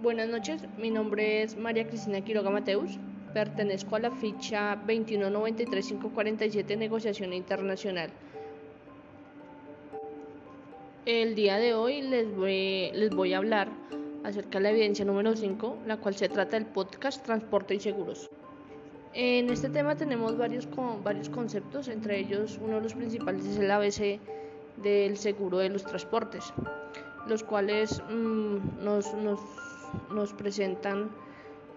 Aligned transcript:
Buenas 0.00 0.28
noches, 0.28 0.62
mi 0.78 0.90
nombre 0.90 1.42
es 1.42 1.56
María 1.56 1.88
Cristina 1.88 2.20
Quiroga 2.20 2.50
Mateus, 2.50 3.00
pertenezco 3.34 3.96
a 3.96 3.98
la 3.98 4.12
ficha 4.12 4.80
2193547 4.86 6.76
Negociación 6.76 7.32
Internacional. 7.32 8.08
El 11.04 11.34
día 11.34 11.56
de 11.56 11.74
hoy 11.74 12.02
les 12.02 12.32
voy, 12.32 12.92
les 12.94 13.10
voy 13.10 13.34
a 13.34 13.38
hablar 13.38 13.70
acerca 14.22 14.58
de 14.58 14.62
la 14.62 14.70
evidencia 14.70 15.04
número 15.04 15.34
5, 15.34 15.78
la 15.84 15.96
cual 15.96 16.14
se 16.14 16.28
trata 16.28 16.56
del 16.56 16.66
podcast 16.66 17.24
Transporte 17.24 17.74
y 17.74 17.80
Seguros. 17.80 18.30
En 19.14 19.50
este 19.50 19.68
tema 19.68 19.96
tenemos 19.96 20.38
varios, 20.38 20.68
varios 21.02 21.28
conceptos, 21.28 21.88
entre 21.88 22.20
ellos 22.20 22.60
uno 22.62 22.76
de 22.76 22.82
los 22.82 22.94
principales 22.94 23.44
es 23.46 23.58
el 23.58 23.68
ABC 23.68 24.20
del 24.76 25.16
seguro 25.16 25.58
de 25.58 25.70
los 25.70 25.84
transportes, 25.84 26.52
los 27.26 27.42
cuales 27.42 28.00
mm, 28.08 28.84
nos, 28.84 29.12
nos, 29.14 29.40
nos, 30.10 30.32
presentan 30.32 31.10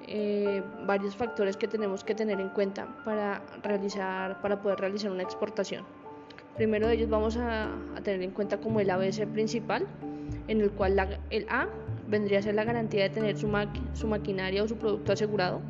eh, 0.08 0.64
varios 0.86 1.16
factores 1.16 1.58
que 1.58 1.68
tenemos 1.68 2.04
que 2.04 2.16
tener 2.16 2.40
en 2.40 2.50
cuenta 2.50 2.88
para, 3.06 3.42
realizar, 3.64 4.42
para 4.42 4.62
poder 4.62 4.80
realizar 4.80 5.12
una 5.12 5.24
exportación. 5.24 5.86
Primero 6.56 6.88
de 6.88 6.96
ellos 6.96 7.10
vamos 7.10 7.38
a, 7.38 7.70
tener 8.04 8.22
en 8.24 8.32
cuenta 8.32 8.58
como 8.58 8.80
el 8.80 8.90
ABC 8.90 9.26
principal, 9.28 9.88
en 10.48 10.62
el 10.62 10.72
cual 10.72 11.20
el 11.30 11.46
A 11.50 11.68
vendría 12.08 12.40
a 12.40 12.42
ser 12.42 12.56
la 12.56 12.64
garantía 12.64 13.04
de 13.04 13.10
tener 13.10 13.38
su, 13.38 13.50
su 13.94 14.08
maquinaria 14.08 14.64
o 14.64 14.68
su 14.68 14.76
producto 14.76 15.14
asegurado. 15.14 15.62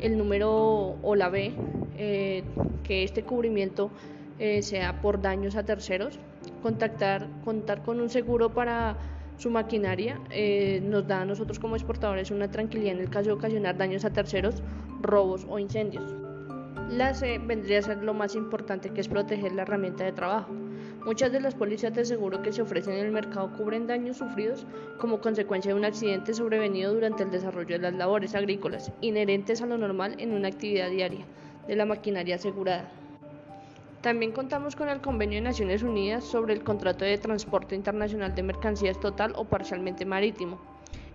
El 0.00 0.16
número 0.16 0.96
o 1.02 1.14
la 1.14 1.28
B, 1.28 1.52
eh, 1.98 2.44
que 2.82 3.04
este 3.04 3.22
cubrimiento 3.22 3.90
eh, 4.38 4.62
sea 4.62 5.00
por 5.00 5.20
daños 5.20 5.56
a 5.56 5.64
terceros. 5.64 6.18
Contactar, 6.62 7.26
contar 7.44 7.82
con 7.82 8.00
un 8.00 8.08
seguro 8.08 8.52
para 8.52 8.96
su 9.36 9.50
maquinaria 9.50 10.20
eh, 10.30 10.80
nos 10.82 11.06
da 11.06 11.22
a 11.22 11.24
nosotros 11.24 11.58
como 11.58 11.76
exportadores 11.76 12.30
una 12.30 12.50
tranquilidad 12.50 12.94
en 12.94 13.00
el 13.00 13.10
caso 13.10 13.26
de 13.26 13.32
ocasionar 13.32 13.76
daños 13.76 14.04
a 14.04 14.12
terceros, 14.12 14.62
robos 15.00 15.46
o 15.48 15.58
incendios. 15.58 16.14
La 16.90 17.14
C 17.14 17.38
vendría 17.38 17.80
a 17.80 17.82
ser 17.82 18.02
lo 18.02 18.14
más 18.14 18.34
importante 18.34 18.90
que 18.90 19.00
es 19.00 19.08
proteger 19.08 19.52
la 19.52 19.62
herramienta 19.62 20.04
de 20.04 20.12
trabajo. 20.12 20.52
Muchas 21.04 21.32
de 21.32 21.40
las 21.40 21.54
pólizas 21.54 21.94
de 21.94 22.04
seguro 22.04 22.42
que 22.42 22.52
se 22.52 22.62
ofrecen 22.62 22.94
en 22.94 23.06
el 23.06 23.12
mercado 23.12 23.52
cubren 23.56 23.86
daños 23.86 24.16
sufridos 24.16 24.66
como 24.98 25.20
consecuencia 25.20 25.72
de 25.72 25.78
un 25.78 25.84
accidente 25.84 26.32
sobrevenido 26.32 26.94
durante 26.94 27.24
el 27.24 27.30
desarrollo 27.30 27.76
de 27.76 27.82
las 27.82 27.94
labores 27.94 28.34
agrícolas, 28.34 28.92
inherentes 29.00 29.62
a 29.62 29.66
lo 29.66 29.78
normal 29.78 30.14
en 30.18 30.32
una 30.32 30.48
actividad 30.48 30.90
diaria 30.90 31.26
de 31.66 31.76
la 31.76 31.86
maquinaria 31.86 32.36
asegurada. 32.36 32.88
También 34.06 34.30
contamos 34.30 34.76
con 34.76 34.88
el 34.88 35.00
Convenio 35.00 35.38
de 35.38 35.48
Naciones 35.48 35.82
Unidas 35.82 36.22
sobre 36.22 36.54
el 36.54 36.62
Contrato 36.62 37.04
de 37.04 37.18
Transporte 37.18 37.74
Internacional 37.74 38.36
de 38.36 38.44
Mercancías 38.44 39.00
Total 39.00 39.32
o 39.34 39.46
Parcialmente 39.46 40.04
Marítimo, 40.04 40.60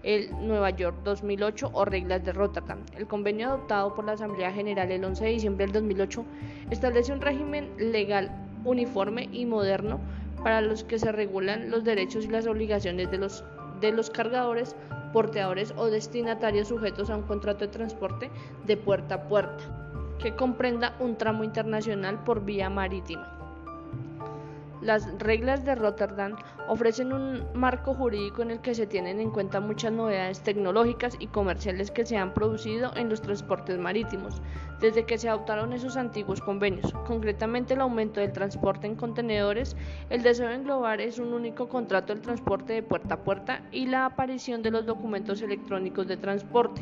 el 0.04 0.30
Nueva 0.46 0.72
York 0.72 0.98
2008 1.06 1.70
o 1.72 1.86
Reglas 1.86 2.26
de 2.26 2.34
Rotterdam. 2.34 2.80
El 2.98 3.08
convenio 3.08 3.48
adoptado 3.48 3.96
por 3.96 4.04
la 4.04 4.12
Asamblea 4.12 4.52
General 4.52 4.92
el 4.92 5.06
11 5.06 5.24
de 5.24 5.30
diciembre 5.32 5.68
del 5.68 5.72
2008 5.72 6.26
establece 6.70 7.14
un 7.14 7.22
régimen 7.22 7.70
legal 7.78 8.30
uniforme 8.66 9.30
y 9.32 9.46
moderno 9.46 10.02
para 10.44 10.60
los 10.60 10.84
que 10.84 11.00
se 11.00 11.14
regulan 11.14 11.72
los 11.72 11.86
derechos 11.86 12.26
y 12.26 12.28
las 12.28 12.46
obligaciones 12.46 13.10
de 13.10 13.20
los, 13.20 13.46
de 13.80 13.94
los 13.94 14.10
cargadores, 14.10 14.76
porteadores 15.14 15.74
o 15.78 15.86
destinatarios 15.86 16.68
sujetos 16.68 17.10
a 17.10 17.16
un 17.16 17.24
contrato 17.24 17.64
de 17.64 17.72
transporte 17.72 18.30
de 18.66 18.76
puerta 18.76 19.16
a 19.16 19.28
puerta 19.30 19.81
que 20.22 20.36
comprenda 20.36 20.96
un 21.00 21.18
tramo 21.18 21.44
internacional 21.44 22.24
por 22.24 22.46
vía 22.46 22.70
marítima. 22.70 23.42
Las 24.82 25.08
reglas 25.20 25.64
de 25.64 25.76
Rotterdam 25.76 26.36
ofrecen 26.68 27.14
un 27.14 27.44
marco 27.54 27.94
jurídico 27.94 28.42
en 28.42 28.50
el 28.50 28.62
que 28.62 28.74
se 28.74 28.88
tienen 28.88 29.20
en 29.20 29.30
cuenta 29.30 29.60
muchas 29.60 29.92
novedades 29.92 30.42
tecnológicas 30.42 31.18
y 31.20 31.28
comerciales 31.28 31.92
que 31.92 32.04
se 32.04 32.18
han 32.18 32.34
producido 32.34 32.92
en 32.96 33.08
los 33.08 33.22
transportes 33.22 33.78
marítimos 33.78 34.42
desde 34.80 35.06
que 35.06 35.20
se 35.20 35.30
adoptaron 35.30 35.74
esos 35.74 35.98
antiguos 35.98 36.42
convenios. 36.42 36.92
Concretamente 37.06 37.76
el 37.76 37.82
aumento 37.82 38.22
del 38.22 38.34
transporte 38.34 38.88
en 38.88 38.96
contenedores, 38.96 39.76
el 40.10 40.24
deseo 40.24 40.50
de 40.50 40.56
englobar 40.56 41.00
es 41.00 41.20
un 41.20 41.32
único 41.34 41.70
contrato 41.70 42.14
del 42.14 42.24
transporte 42.24 42.74
de 42.74 42.82
puerta 42.82 43.14
a 43.14 43.24
puerta 43.24 43.62
y 43.72 43.86
la 43.86 44.06
aparición 44.06 44.64
de 44.64 44.72
los 44.72 44.88
documentos 44.88 45.44
electrónicos 45.44 46.08
de 46.08 46.18
transporte. 46.18 46.82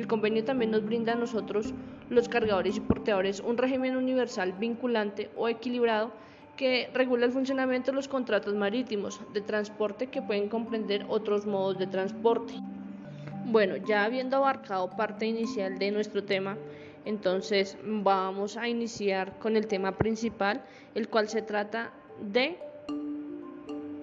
El 0.00 0.06
convenio 0.06 0.42
también 0.42 0.70
nos 0.70 0.82
brinda 0.82 1.12
a 1.12 1.16
nosotros, 1.16 1.74
los 2.08 2.26
cargadores 2.26 2.74
y 2.74 2.80
porteadores, 2.80 3.40
un 3.40 3.58
régimen 3.58 3.98
universal 3.98 4.54
vinculante 4.58 5.30
o 5.36 5.46
equilibrado 5.46 6.10
que 6.56 6.88
regula 6.94 7.26
el 7.26 7.32
funcionamiento 7.32 7.90
de 7.90 7.96
los 7.96 8.08
contratos 8.08 8.54
marítimos 8.54 9.20
de 9.34 9.42
transporte 9.42 10.06
que 10.06 10.22
pueden 10.22 10.48
comprender 10.48 11.04
otros 11.10 11.44
modos 11.44 11.78
de 11.78 11.86
transporte. 11.86 12.54
Bueno, 13.44 13.76
ya 13.76 14.04
habiendo 14.04 14.38
abarcado 14.38 14.88
parte 14.88 15.26
inicial 15.26 15.78
de 15.78 15.90
nuestro 15.90 16.24
tema, 16.24 16.56
entonces 17.04 17.76
vamos 17.84 18.56
a 18.56 18.70
iniciar 18.70 19.38
con 19.38 19.54
el 19.54 19.66
tema 19.66 19.98
principal, 19.98 20.64
el 20.94 21.10
cual 21.10 21.28
se 21.28 21.42
trata 21.42 21.92
de 22.22 22.56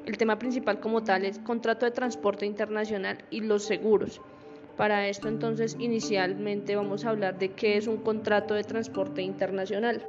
el 0.06 0.16
tema 0.16 0.38
principal 0.38 0.80
como 0.80 1.04
tal 1.04 1.26
es 1.26 1.40
contrato 1.40 1.88
de 1.88 1.92
transporte 1.92 2.46
internacional 2.46 3.18
y 3.32 3.42
los 3.42 3.64
seguros. 3.64 4.22
Para 4.78 5.08
esto 5.08 5.28
entonces 5.28 5.76
inicialmente 5.80 6.76
vamos 6.76 7.04
a 7.04 7.10
hablar 7.10 7.40
de 7.40 7.50
qué 7.50 7.78
es 7.78 7.88
un 7.88 7.98
contrato 7.98 8.54
de 8.54 8.64
transporte 8.64 9.24
internacional. 9.24 10.08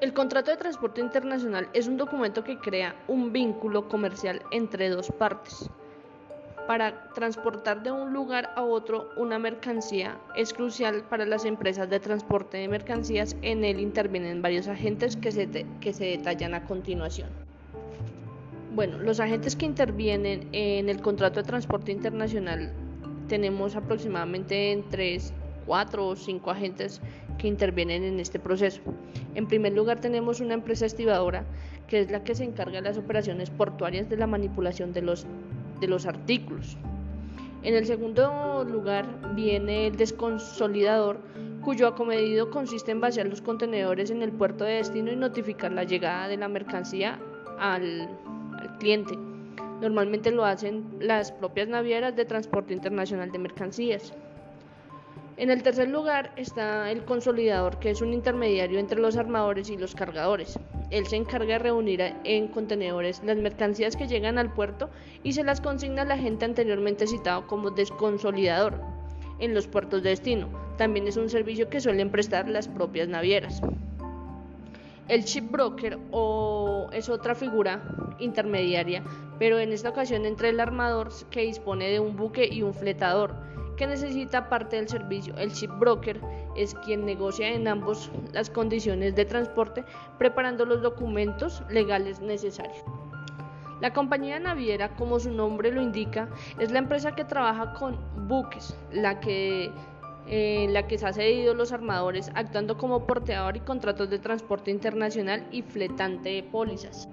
El 0.00 0.12
contrato 0.12 0.50
de 0.50 0.56
transporte 0.56 1.00
internacional 1.00 1.68
es 1.72 1.86
un 1.86 1.96
documento 1.96 2.42
que 2.42 2.58
crea 2.58 2.96
un 3.06 3.32
vínculo 3.32 3.88
comercial 3.88 4.42
entre 4.50 4.88
dos 4.88 5.12
partes. 5.12 5.70
Para 6.66 7.10
transportar 7.14 7.84
de 7.84 7.92
un 7.92 8.12
lugar 8.12 8.50
a 8.56 8.62
otro 8.62 9.10
una 9.16 9.38
mercancía 9.38 10.18
es 10.34 10.52
crucial 10.52 11.04
para 11.08 11.24
las 11.24 11.44
empresas 11.44 11.88
de 11.88 12.00
transporte 12.00 12.58
de 12.58 12.68
mercancías. 12.68 13.36
En 13.42 13.64
él 13.64 13.78
intervienen 13.78 14.42
varios 14.42 14.66
agentes 14.66 15.16
que 15.16 15.30
se, 15.30 15.48
que 15.80 15.92
se 15.92 16.04
detallan 16.06 16.54
a 16.54 16.64
continuación. 16.64 17.28
Bueno, 18.74 18.98
los 18.98 19.20
agentes 19.20 19.54
que 19.54 19.64
intervienen 19.64 20.48
en 20.52 20.88
el 20.88 21.00
contrato 21.00 21.40
de 21.40 21.46
transporte 21.46 21.92
internacional 21.92 22.72
tenemos 23.28 23.76
aproximadamente 23.76 24.72
entre 24.72 25.18
4 25.66 26.06
o 26.06 26.16
5 26.16 26.50
agentes 26.50 27.00
que 27.38 27.46
intervienen 27.46 28.02
en 28.02 28.18
este 28.20 28.38
proceso. 28.38 28.80
En 29.34 29.46
primer 29.46 29.74
lugar 29.74 30.00
tenemos 30.00 30.40
una 30.40 30.54
empresa 30.54 30.86
estibadora 30.86 31.44
que 31.86 32.00
es 32.00 32.10
la 32.10 32.24
que 32.24 32.34
se 32.34 32.44
encarga 32.44 32.80
de 32.80 32.88
las 32.88 32.98
operaciones 32.98 33.50
portuarias 33.50 34.08
de 34.08 34.16
la 34.16 34.26
manipulación 34.26 34.92
de 34.92 35.02
los, 35.02 35.26
de 35.80 35.88
los 35.88 36.06
artículos. 36.06 36.76
En 37.62 37.74
el 37.74 37.86
segundo 37.86 38.64
lugar 38.64 39.34
viene 39.34 39.88
el 39.88 39.96
desconsolidador, 39.96 41.20
cuyo 41.62 41.88
acomedido 41.88 42.50
consiste 42.50 42.92
en 42.92 43.00
vaciar 43.00 43.26
los 43.26 43.42
contenedores 43.42 44.10
en 44.10 44.22
el 44.22 44.32
puerto 44.32 44.64
de 44.64 44.74
destino 44.74 45.10
y 45.10 45.16
notificar 45.16 45.72
la 45.72 45.84
llegada 45.84 46.28
de 46.28 46.36
la 46.36 46.48
mercancía 46.48 47.18
al, 47.58 48.08
al 48.58 48.78
cliente. 48.78 49.14
Normalmente 49.80 50.30
lo 50.30 50.44
hacen 50.44 50.84
las 51.00 51.32
propias 51.32 51.68
navieras 51.68 52.16
de 52.16 52.24
transporte 52.24 52.74
internacional 52.74 53.30
de 53.30 53.38
mercancías. 53.38 54.12
En 55.36 55.50
el 55.50 55.62
tercer 55.62 55.88
lugar 55.88 56.32
está 56.34 56.90
el 56.90 57.04
consolidador, 57.04 57.78
que 57.78 57.90
es 57.90 58.02
un 58.02 58.12
intermediario 58.12 58.80
entre 58.80 58.98
los 58.98 59.16
armadores 59.16 59.70
y 59.70 59.76
los 59.76 59.94
cargadores. 59.94 60.58
Él 60.90 61.06
se 61.06 61.14
encarga 61.14 61.52
de 61.54 61.58
reunir 61.60 62.00
en 62.24 62.48
contenedores 62.48 63.22
las 63.24 63.36
mercancías 63.36 63.94
que 63.94 64.08
llegan 64.08 64.36
al 64.36 64.52
puerto 64.52 64.90
y 65.22 65.34
se 65.34 65.44
las 65.44 65.60
consigna 65.60 66.02
al 66.02 66.10
agente 66.10 66.44
anteriormente 66.44 67.06
citado 67.06 67.46
como 67.46 67.70
desconsolidador 67.70 68.80
en 69.38 69.54
los 69.54 69.68
puertos 69.68 70.02
de 70.02 70.10
destino. 70.10 70.48
También 70.76 71.06
es 71.06 71.16
un 71.16 71.30
servicio 71.30 71.68
que 71.68 71.80
suelen 71.80 72.10
prestar 72.10 72.48
las 72.48 72.66
propias 72.66 73.06
navieras. 73.06 73.60
El 75.06 75.22
shipbroker 75.22 75.98
o 76.10 76.88
es 76.92 77.08
otra 77.08 77.36
figura 77.36 77.82
intermediaria, 78.18 79.04
pero 79.38 79.58
en 79.58 79.72
esta 79.72 79.90
ocasión 79.90 80.26
entre 80.26 80.50
el 80.50 80.60
armador 80.60 81.10
que 81.30 81.42
dispone 81.42 81.88
de 81.90 82.00
un 82.00 82.16
buque 82.16 82.48
y 82.50 82.62
un 82.62 82.74
fletador 82.74 83.34
que 83.76 83.86
necesita 83.86 84.48
parte 84.48 84.76
del 84.76 84.88
servicio. 84.88 85.34
El 85.36 85.52
shipbroker 85.52 86.20
es 86.56 86.74
quien 86.74 87.06
negocia 87.06 87.48
en 87.48 87.68
ambos 87.68 88.10
las 88.32 88.50
condiciones 88.50 89.14
de 89.14 89.24
transporte, 89.24 89.84
preparando 90.18 90.66
los 90.66 90.82
documentos 90.82 91.62
legales 91.70 92.20
necesarios. 92.20 92.82
La 93.80 93.92
compañía 93.92 94.40
naviera, 94.40 94.96
como 94.96 95.20
su 95.20 95.30
nombre 95.30 95.70
lo 95.70 95.80
indica, 95.80 96.28
es 96.58 96.72
la 96.72 96.80
empresa 96.80 97.14
que 97.14 97.24
trabaja 97.24 97.74
con 97.74 97.96
buques, 98.26 98.76
la 98.92 99.20
que 99.20 99.70
en 100.30 100.74
la 100.74 100.86
que 100.86 100.98
se 100.98 101.06
ha 101.06 101.12
cedido 101.12 101.54
los 101.54 101.72
armadores 101.72 102.30
actuando 102.34 102.76
como 102.76 103.06
porteador 103.06 103.56
y 103.56 103.60
contratos 103.60 104.10
de 104.10 104.18
transporte 104.18 104.70
internacional 104.70 105.46
y 105.50 105.62
fletante 105.62 106.28
de 106.28 106.42
pólizas. 106.42 107.08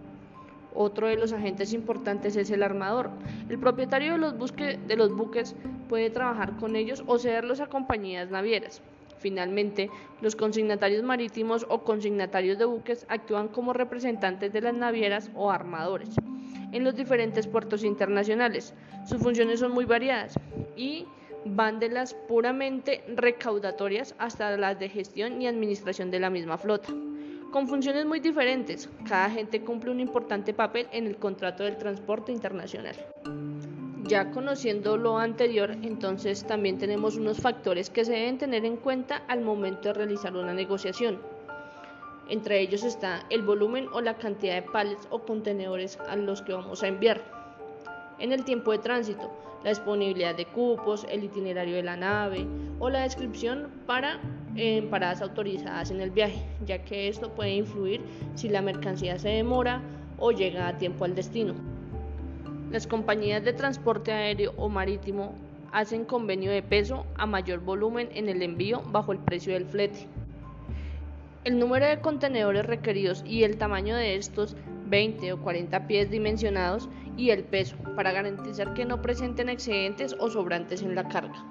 Otro 0.76 1.08
de 1.08 1.16
los 1.16 1.32
agentes 1.32 1.74
importantes 1.74 2.36
es 2.36 2.52
el 2.52 2.62
armador. 2.62 3.10
El 3.50 3.58
propietario 3.60 4.14
de 4.14 4.96
los, 4.98 5.16
buques 5.16 5.56
puede 5.88 6.10
trabajar 6.10 6.58
con 6.58 6.76
ellos 6.76 7.04
o 7.08 7.18
cederlos 7.18 7.62
a 7.62 7.68
compañías 7.68 8.30
navieras. 8.30 8.82
Finalmente, 9.20 9.90
los 10.22 10.36
consignatarios 10.36 11.02
marítimos 11.02 11.66
o 11.70 11.84
consignatarios 11.84 12.60
de 12.60 12.66
buques 12.66 13.06
actúan 13.10 13.48
como 13.48 13.74
representantes 13.74 14.52
de 14.52 14.62
las 14.62 14.74
navieras 14.74 15.32
o 15.34 15.50
armadores. 15.50 16.10
en 16.72 16.84
los 16.84 16.96
diferentes 16.96 17.48
puertos 17.48 17.86
internacionales. 17.86 18.74
Sus 19.08 19.22
funciones 19.22 19.62
son 19.62 19.72
muy 19.72 19.86
variadas 19.86 20.38
y 20.76 21.06
van 21.46 21.80
de 21.80 21.90
las 21.90 22.14
puramente 22.14 23.02
recaudatorias 23.16 24.14
hasta 24.18 24.58
las 24.58 24.78
de 24.78 24.90
gestión 24.90 25.42
y 25.42 25.48
administración 25.48 26.12
de 26.12 26.20
la 26.20 26.30
misma 26.30 26.58
flota, 26.58 26.90
con 27.56 27.70
funciones 27.70 28.06
muy 28.06 28.20
diferentes. 28.20 28.90
Cada 29.08 29.28
agente 29.28 29.62
cumple 29.62 29.90
un 29.90 30.02
importante 30.02 30.54
papel 30.54 30.90
en 30.92 31.08
el 31.08 31.16
contrato 31.16 31.64
del 31.64 31.78
transporte 31.78 32.34
internacional. 32.34 32.98
Ya 34.04 34.30
conociendo 34.32 34.98
lo 34.98 35.18
anterior, 35.18 35.72
entonces 35.82 36.46
también 36.46 36.78
tenemos 36.78 37.16
unos 37.16 37.38
factores 37.38 37.90
que 37.90 38.04
se 38.04 38.12
deben 38.12 38.38
tener 38.38 38.66
en 38.66 38.76
cuenta 38.76 39.24
al 39.30 39.40
momento 39.40 39.88
de 39.88 39.94
realizar 39.94 40.36
una 40.36 40.54
negociación. 40.54 41.22
Entre 42.28 42.60
ellos 42.60 42.84
está 42.84 43.24
el 43.30 43.42
volumen 43.42 43.88
o 43.94 44.02
la 44.02 44.18
cantidad 44.18 44.56
de 44.56 44.70
pallets 44.70 45.08
o 45.10 45.20
contenedores 45.20 45.98
a 46.10 46.18
los 46.18 46.42
que 46.42 46.52
vamos 46.52 46.84
a 46.84 46.90
enviar. 46.90 47.22
En 48.20 48.34
el 48.34 48.44
tiempo 48.44 48.74
de 48.74 48.80
tránsito, 48.80 49.32
la 49.64 49.70
disponibilidad 49.70 50.36
de 50.36 50.46
cupos, 50.46 51.08
el 51.10 51.24
itinerario 51.24 51.78
de 51.78 51.84
la 51.84 51.96
nave 51.96 52.46
o 52.80 52.90
la 52.90 53.04
descripción 53.04 53.72
para 53.88 54.20
en 54.56 54.90
paradas 54.90 55.22
autorizadas 55.22 55.92
en 55.92 56.02
el 56.02 56.12
viaje, 56.12 56.42
ya 56.66 56.84
que 56.84 57.08
esto 57.08 57.32
puede 57.32 57.56
influir 57.56 58.02
si 58.36 58.50
la 58.50 58.62
mercancía 58.62 59.20
se 59.20 59.30
demora 59.30 59.82
o 60.18 60.32
llega 60.32 60.68
a 60.68 60.78
tiempo 60.78 61.06
al 61.06 61.16
destino. 61.16 61.54
Las 62.72 62.88
compañías 62.88 63.44
de 63.44 63.54
transporte 63.54 64.12
aéreo 64.12 64.54
o 64.58 64.70
marítimo 64.70 65.34
hacen 65.72 66.06
convenio 66.06 66.52
de 66.52 66.64
peso 66.64 67.06
a 67.16 67.26
mayor 67.26 67.60
volumen 67.60 68.10
en 68.14 68.30
el 68.30 68.42
envío 68.42 68.82
bajo 68.88 69.12
el 69.12 69.20
precio 69.20 69.54
del 69.54 69.66
flete. 69.66 70.08
El 71.44 71.60
número 71.60 71.86
de 71.86 72.00
contenedores 72.00 72.66
requeridos 72.66 73.24
y 73.28 73.44
el 73.44 73.58
tamaño 73.58 73.96
de 73.96 74.16
estos, 74.16 74.56
20 74.88 75.34
o 75.34 75.42
40 75.42 75.86
pies 75.86 76.10
dimensionados, 76.10 76.90
y 77.18 77.30
el 77.30 77.44
peso, 77.44 77.78
para 77.96 78.12
garantizar 78.12 78.74
que 78.74 78.86
no 78.86 79.02
presenten 79.02 79.50
excedentes 79.50 80.16
o 80.20 80.30
sobrantes 80.30 80.82
en 80.82 80.96
la 80.96 81.08
carga. 81.08 81.46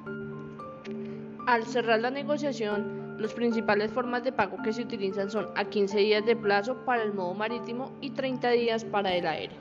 Al 1.47 1.67
cerrar 1.67 2.01
la 2.01 2.11
negociación, 2.11 3.19
las 3.19 3.35
principales 3.35 3.93
formas 3.93 4.25
de 4.25 4.33
pago 4.33 4.57
que 4.63 4.73
se 4.73 4.81
utilizan 4.81 5.31
son 5.31 5.49
a 5.57 5.67
15 5.67 5.99
días 5.99 6.25
de 6.25 6.37
plazo 6.37 6.87
para 6.87 7.03
el 7.03 7.13
modo 7.13 7.35
marítimo 7.35 7.93
y 8.01 8.13
30 8.13 8.49
días 8.53 8.85
para 8.87 9.15
el 9.15 9.27
aéreo. 9.27 9.59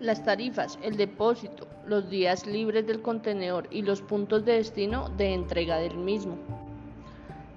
Las 0.00 0.24
tarifas, 0.24 0.78
el 0.82 0.96
depósito, 0.96 1.68
los 1.86 2.08
días 2.08 2.46
libres 2.46 2.86
del 2.86 3.02
contenedor 3.02 3.68
y 3.70 3.82
los 3.82 4.00
puntos 4.00 4.46
de 4.46 4.54
destino 4.54 5.10
de 5.10 5.34
entrega 5.34 5.76
del 5.76 5.98
mismo. 5.98 6.38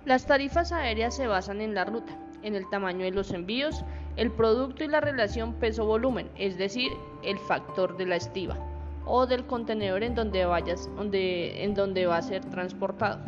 Las 0.04 0.25
tarifas 0.25 0.74
aéreas 0.74 1.16
se 1.16 1.27
basan 1.27 1.62
en 1.62 1.74
la 1.74 1.86
ruta, 1.86 2.18
en 2.44 2.56
el 2.56 2.69
tamaño 2.69 3.06
de 3.06 3.12
los 3.12 3.31
envíos, 3.31 3.86
el 4.18 4.30
producto 4.30 4.84
y 4.84 4.89
la 4.89 5.00
relación 5.00 5.54
peso-volumen, 5.54 6.30
es 6.38 6.57
decir, 6.57 6.92
el 7.24 7.39
factor 7.39 7.95
de 7.95 8.07
la 8.07 8.18
estiva 8.18 8.70
o 9.12 9.28
del 9.28 9.46
contenedor 9.46 10.04
en 10.04 10.16
donde, 10.16 10.46
vayas, 10.46 10.90
donde, 10.96 11.63
en 11.63 11.74
donde 11.74 12.06
va 12.06 12.18
a 12.18 12.22
ser 12.22 12.46
transportado. 12.46 13.19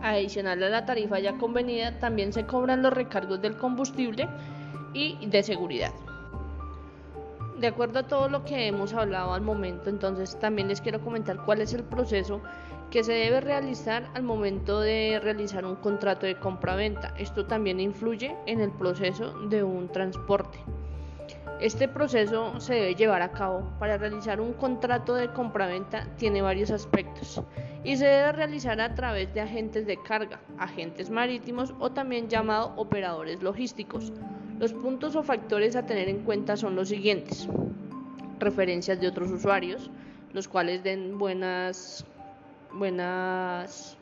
Adicional 0.00 0.62
a 0.62 0.68
la 0.68 0.86
tarifa 0.86 1.18
ya 1.18 1.38
convenida, 1.38 1.98
también 1.98 2.32
se 2.32 2.46
cobran 2.46 2.82
los 2.82 2.92
recargos 2.92 3.42
del 3.42 3.56
combustible 3.56 4.28
y 4.94 5.26
de 5.26 5.42
seguridad 5.42 5.92
de 7.62 7.68
acuerdo 7.68 8.00
a 8.00 8.02
todo 8.02 8.28
lo 8.28 8.44
que 8.44 8.66
hemos 8.66 8.92
hablado 8.92 9.34
al 9.34 9.40
momento, 9.40 9.88
entonces 9.88 10.36
también 10.40 10.66
les 10.66 10.80
quiero 10.80 11.00
comentar 11.00 11.44
cuál 11.44 11.60
es 11.60 11.72
el 11.72 11.84
proceso 11.84 12.40
que 12.90 13.04
se 13.04 13.12
debe 13.12 13.40
realizar 13.40 14.10
al 14.14 14.24
momento 14.24 14.80
de 14.80 15.20
realizar 15.22 15.64
un 15.64 15.76
contrato 15.76 16.26
de 16.26 16.40
compra-venta. 16.40 17.14
Esto 17.16 17.46
también 17.46 17.78
influye 17.78 18.36
en 18.46 18.60
el 18.60 18.72
proceso 18.72 19.32
de 19.48 19.62
un 19.62 19.88
transporte. 19.88 20.58
Este 21.62 21.86
proceso 21.86 22.58
se 22.58 22.74
debe 22.74 22.96
llevar 22.96 23.22
a 23.22 23.30
cabo 23.30 23.62
para 23.78 23.96
realizar 23.96 24.40
un 24.40 24.52
contrato 24.52 25.14
de 25.14 25.32
compra-venta 25.32 26.08
tiene 26.16 26.42
varios 26.42 26.72
aspectos 26.72 27.40
y 27.84 27.96
se 27.96 28.04
debe 28.04 28.32
realizar 28.32 28.80
a 28.80 28.96
través 28.96 29.32
de 29.32 29.42
agentes 29.42 29.86
de 29.86 29.96
carga, 30.02 30.40
agentes 30.58 31.08
marítimos 31.08 31.72
o 31.78 31.92
también 31.92 32.28
llamados 32.28 32.72
operadores 32.74 33.40
logísticos. 33.44 34.12
Los 34.58 34.72
puntos 34.72 35.14
o 35.14 35.22
factores 35.22 35.76
a 35.76 35.86
tener 35.86 36.08
en 36.08 36.24
cuenta 36.24 36.56
son 36.56 36.74
los 36.74 36.88
siguientes. 36.88 37.48
Referencias 38.40 39.00
de 39.00 39.06
otros 39.06 39.30
usuarios, 39.30 39.88
los 40.32 40.48
cuales 40.48 40.82
den 40.82 41.16
buenas, 41.16 42.04
buenas 42.72 43.96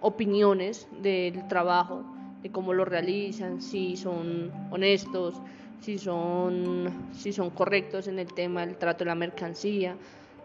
opiniones 0.00 0.88
del 1.00 1.46
trabajo, 1.46 2.02
de 2.42 2.50
cómo 2.50 2.72
lo 2.72 2.84
realizan, 2.84 3.62
si 3.62 3.96
son 3.96 4.50
honestos, 4.72 5.40
si 5.82 5.98
son, 5.98 7.10
si 7.12 7.32
son 7.32 7.50
correctos 7.50 8.06
en 8.06 8.18
el 8.18 8.32
tema 8.32 8.64
del 8.64 8.76
trato 8.76 9.00
de 9.00 9.06
la 9.06 9.14
mercancía. 9.14 9.96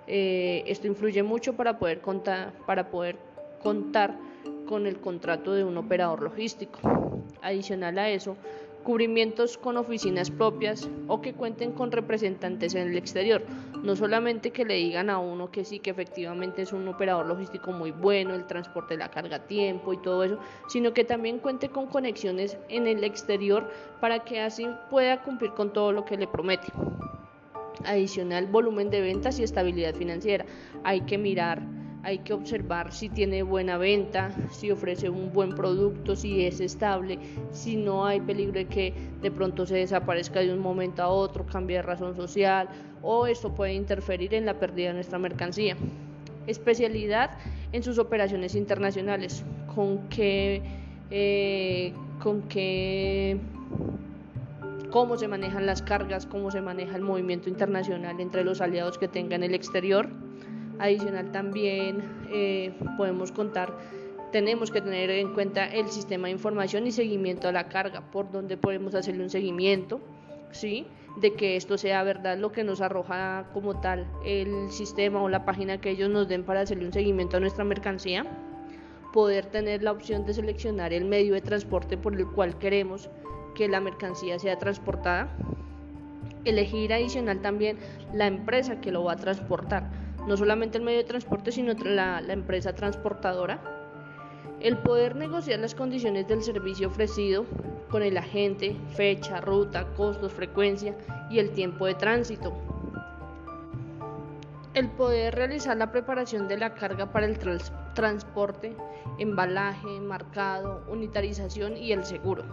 Eh, 0.07 0.63
esto 0.65 0.87
influye 0.87 1.21
mucho 1.21 1.53
para 1.53 1.77
poder, 1.77 2.01
contar, 2.01 2.53
para 2.65 2.89
poder 2.89 3.17
contar 3.61 4.17
con 4.65 4.87
el 4.87 4.99
contrato 4.99 5.53
de 5.53 5.63
un 5.63 5.77
operador 5.77 6.23
logístico. 6.23 6.79
Adicional 7.41 7.99
a 7.99 8.09
eso, 8.09 8.35
cubrimientos 8.87 9.57
con 9.57 9.75
oficinas 9.75 10.31
propias 10.31 10.89
o 11.09 11.19
que 11.19 11.33
cuenten 11.33 11.73
con 11.73 11.91
representantes 11.91 12.73
en 12.73 12.87
el 12.87 12.97
exterior. 12.97 13.43
No 13.83 13.97
solamente 13.97 14.51
que 14.51 14.63
le 14.63 14.75
digan 14.75 15.09
a 15.09 15.19
uno 15.19 15.51
que 15.51 15.65
sí, 15.65 15.79
que 15.79 15.89
efectivamente 15.89 16.61
es 16.61 16.71
un 16.71 16.87
operador 16.87 17.25
logístico 17.25 17.73
muy 17.73 17.91
bueno, 17.91 18.33
el 18.33 18.47
transporte 18.47 18.95
la 18.95 19.11
carga 19.11 19.35
a 19.35 19.45
tiempo 19.45 19.91
y 19.91 19.97
todo 19.97 20.23
eso, 20.23 20.39
sino 20.69 20.93
que 20.93 21.03
también 21.03 21.39
cuente 21.39 21.67
con 21.67 21.87
conexiones 21.87 22.57
en 22.69 22.87
el 22.87 23.03
exterior 23.03 23.69
para 23.99 24.19
que 24.19 24.39
así 24.39 24.65
pueda 24.89 25.21
cumplir 25.21 25.51
con 25.51 25.73
todo 25.73 25.91
lo 25.91 26.05
que 26.05 26.15
le 26.15 26.25
promete. 26.25 26.67
Adicional, 27.83 28.47
volumen 28.47 28.89
de 28.89 29.01
ventas 29.01 29.37
y 29.37 29.43
estabilidad 29.43 29.95
financiera. 29.95 30.45
Hay 30.85 31.01
que 31.01 31.17
mirar 31.17 31.61
hay 32.07 32.19
que 32.19 32.31
observar 32.31 32.93
si 32.93 33.09
tiene 33.09 33.43
buena 33.43 33.77
venta, 33.77 34.31
si 34.49 34.71
ofrece 34.71 35.09
un 35.09 35.33
buen 35.33 35.53
producto, 35.53 36.15
si 36.15 36.45
es 36.45 36.61
estable, 36.61 37.19
si 37.51 37.75
no 37.75 38.05
hay 38.05 38.21
peligro 38.21 38.53
de 38.53 38.65
que 38.65 38.93
de 39.21 39.29
pronto 39.29 39.65
se 39.65 39.75
desaparezca 39.75 40.39
de 40.39 40.53
un 40.53 40.59
momento 40.59 41.03
a 41.03 41.09
otro, 41.09 41.45
cambie 41.45 41.75
de 41.75 41.81
razón 41.81 42.15
social 42.15 42.69
o 43.01 43.27
esto 43.27 43.53
puede 43.53 43.73
interferir 43.73 44.33
en 44.35 44.45
la 44.45 44.53
pérdida 44.53 44.87
de 44.87 44.93
nuestra 44.93 45.19
mercancía. 45.19 45.75
Especialidad 46.47 47.31
en 47.73 47.83
sus 47.83 47.99
operaciones 47.99 48.55
internacionales, 48.55 49.43
con 49.75 50.07
qué, 50.07 50.61
eh, 51.11 51.91
con 52.23 52.43
qué 52.43 53.37
cómo 54.91 55.17
se 55.17 55.27
manejan 55.27 55.65
las 55.65 55.81
cargas, 55.81 56.25
cómo 56.25 56.51
se 56.51 56.61
maneja 56.61 56.95
el 56.95 57.01
movimiento 57.01 57.49
internacional 57.49 58.21
entre 58.21 58.45
los 58.45 58.61
aliados 58.61 58.97
que 58.97 59.09
tenga 59.09 59.35
en 59.35 59.43
el 59.43 59.53
exterior 59.53 60.07
Adicional 60.79 61.31
también 61.31 62.03
eh, 62.31 62.73
podemos 62.97 63.31
contar, 63.31 63.73
tenemos 64.31 64.69
que 64.69 64.81
tener 64.81 65.09
en 65.09 65.33
cuenta 65.33 65.65
el 65.65 65.89
sistema 65.89 66.27
de 66.27 66.33
información 66.33 66.85
y 66.85 66.91
seguimiento 66.91 67.47
a 67.47 67.51
la 67.51 67.67
carga, 67.67 68.01
por 68.11 68.31
donde 68.31 68.57
podemos 68.57 68.93
hacerle 68.93 69.23
un 69.23 69.29
seguimiento, 69.29 69.99
¿sí? 70.51 70.85
de 71.19 71.33
que 71.33 71.55
esto 71.55 71.79
sea 71.79 72.03
verdad 72.03 72.37
lo 72.37 72.51
que 72.51 72.63
nos 72.63 72.81
arroja 72.81 73.47
como 73.51 73.79
tal 73.79 74.05
el 74.23 74.69
sistema 74.69 75.21
o 75.21 75.29
la 75.29 75.45
página 75.45 75.81
que 75.81 75.89
ellos 75.89 76.09
nos 76.09 76.27
den 76.27 76.43
para 76.43 76.61
hacerle 76.61 76.85
un 76.85 76.93
seguimiento 76.93 77.37
a 77.37 77.39
nuestra 77.39 77.63
mercancía, 77.63 78.25
poder 79.13 79.47
tener 79.47 79.81
la 79.81 79.91
opción 79.91 80.27
de 80.27 80.35
seleccionar 80.35 80.93
el 80.93 81.05
medio 81.05 81.33
de 81.33 81.41
transporte 81.41 81.97
por 81.97 82.13
el 82.13 82.27
cual 82.27 82.59
queremos 82.59 83.09
que 83.55 83.67
la 83.67 83.79
mercancía 83.79 84.37
sea 84.37 84.59
transportada, 84.59 85.35
elegir 86.45 86.93
adicional 86.93 87.41
también 87.41 87.79
la 88.13 88.27
empresa 88.27 88.79
que 88.79 88.91
lo 88.91 89.03
va 89.05 89.13
a 89.13 89.15
transportar 89.15 90.06
no 90.27 90.35
solamente 90.35 90.77
el 90.77 90.83
medio 90.83 90.99
de 90.99 91.05
transporte, 91.05 91.51
sino 91.51 91.73
la, 91.73 92.19
empresa 92.27 92.75
transportadora. 92.75 93.61
El 94.59 94.77
poder 94.79 95.15
negociar 95.15 95.59
las 95.59 95.73
condiciones 95.73 96.27
del 96.27 96.43
servicio 96.43 96.89
ofrecido 96.89 97.45
con 97.89 98.03
el 98.03 98.17
agente, 98.17 98.75
fecha, 98.89 99.39
ruta, 99.39 99.87
costos, 99.95 100.33
frecuencia 100.33 100.95
y 101.29 101.39
el 101.39 101.51
tiempo 101.51 101.85
de 101.85 101.95
tránsito. 101.95 102.53
El 104.73 104.89
poder 104.89 105.33
realizar 105.33 105.77
la 105.77 105.91
preparación 105.91 106.47
de 106.49 106.57
la 106.57 106.73
carga 106.73 107.11
para 107.11 107.25
el 107.25 107.39
transporte, 107.95 108.75
embalaje, 109.19 109.99
marcado, 110.01 110.83
unitarización 110.89 111.77
y 111.77 111.93
el 111.93 112.03
seguro. 112.03 112.43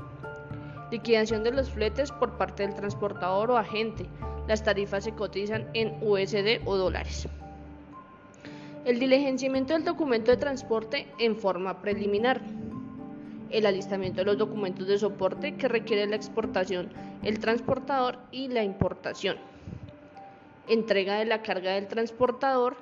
Liquidación 0.92 1.42
de 1.42 1.50
los 1.50 1.70
fletes 1.70 2.12
por 2.12 2.38
parte 2.38 2.62
del 2.62 2.74
transportador 2.74 3.50
o 3.50 3.58
agente. 3.58 4.06
Las 4.46 4.62
tarifas 4.62 5.04
se 5.04 5.12
cotizan 5.12 5.68
en 5.74 5.98
USD 6.02 6.60
o 6.66 6.76
dólares. 6.76 7.28
El 8.84 8.98
diligenciamiento 8.98 9.72
del 9.72 9.84
documento 9.84 10.30
de 10.30 10.36
transporte 10.36 11.06
en 11.18 11.36
forma 11.36 11.80
preliminar. 11.80 12.42
El 13.48 13.64
alistamiento 13.64 14.18
de 14.18 14.26
los 14.26 14.36
documentos 14.36 14.86
de 14.86 14.98
soporte 14.98 15.54
que 15.54 15.68
requiere 15.68 16.06
la 16.06 16.16
exportación, 16.16 16.90
el 17.22 17.38
transportador 17.38 18.18
y 18.30 18.48
la 18.48 18.62
importación. 18.62 19.38
Entrega 20.68 21.14
de 21.14 21.24
la 21.24 21.40
carga 21.40 21.72
del 21.72 21.88
transportador 21.88 22.76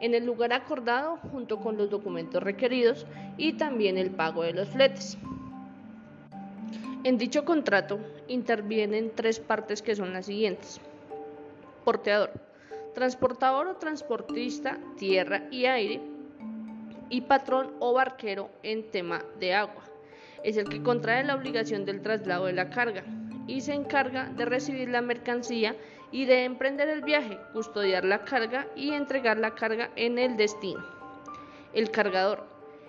en 0.00 0.14
el 0.14 0.26
lugar 0.26 0.52
acordado 0.52 1.18
junto 1.30 1.60
con 1.60 1.76
los 1.76 1.90
documentos 1.90 2.42
requeridos 2.42 3.06
y 3.36 3.52
también 3.52 3.98
el 3.98 4.10
pago 4.10 4.42
de 4.42 4.52
los 4.52 4.68
fletes. 4.68 5.16
En 7.04 7.18
dicho 7.18 7.44
contrato 7.44 8.00
intervienen 8.26 9.12
tres 9.14 9.38
partes 9.38 9.80
que 9.80 9.94
son 9.94 10.12
las 10.12 10.26
siguientes. 10.26 10.80
porteador, 11.84 12.32
transportador 12.96 13.66
o 13.66 13.76
transportista, 13.76 14.78
tierra 14.96 15.42
y 15.50 15.66
aire, 15.66 16.00
y 17.10 17.20
patrón 17.20 17.74
o 17.78 17.92
barquero 17.92 18.48
en 18.62 18.90
tema 18.90 19.22
de 19.38 19.52
agua. 19.52 19.84
Es 20.42 20.56
el 20.56 20.66
que 20.66 20.82
contrae 20.82 21.22
la 21.22 21.34
obligación 21.34 21.84
del 21.84 22.00
traslado 22.00 22.46
de 22.46 22.54
la 22.54 22.70
carga 22.70 23.04
y 23.46 23.60
se 23.60 23.74
encarga 23.74 24.30
de 24.30 24.46
recibir 24.46 24.88
la 24.88 25.02
mercancía 25.02 25.76
y 26.10 26.24
de 26.24 26.44
emprender 26.44 26.88
el 26.88 27.02
viaje, 27.02 27.38
custodiar 27.52 28.02
la 28.06 28.24
carga 28.24 28.66
y 28.74 28.92
entregar 28.92 29.36
la 29.36 29.54
carga 29.54 29.90
en 29.94 30.18
el 30.18 30.38
destino. 30.38 30.82
El 31.74 31.90
cargador, 31.90 32.44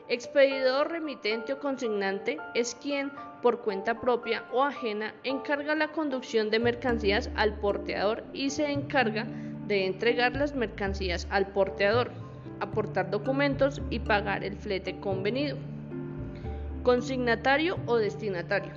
expedidor, 0.08 0.90
remitente 0.90 1.52
o 1.52 1.60
consignante 1.60 2.38
es 2.56 2.76
quien, 2.76 3.12
por 3.42 3.60
cuenta 3.60 4.00
propia 4.00 4.46
o 4.54 4.64
ajena, 4.64 5.14
encarga 5.26 5.76
la 5.76 5.90
conducción 5.90 6.50
de 6.50 6.60
mercancías 6.60 7.30
al 7.36 7.60
porteador 7.60 8.24
y 8.32 8.52
se 8.52 8.72
encarga 8.72 9.28
de 9.68 9.86
entregar 9.86 10.36
las 10.36 10.56
mercancías 10.56 11.28
al 11.30 11.48
porteador, 11.48 12.12
aportar 12.60 13.12
documentos 13.12 13.82
y 13.90 14.00
pagar 14.00 14.44
el 14.44 14.56
flete 14.56 15.00
convenido. 15.00 15.58
Consignatario 16.84 17.78
o 17.86 17.98
destinatario 17.98 18.72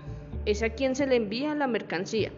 es 0.46 0.62
a 0.62 0.70
quien 0.70 0.96
se 0.96 1.06
le 1.06 1.16
envía 1.16 1.54
la 1.54 1.66
mercancía. 1.66 2.30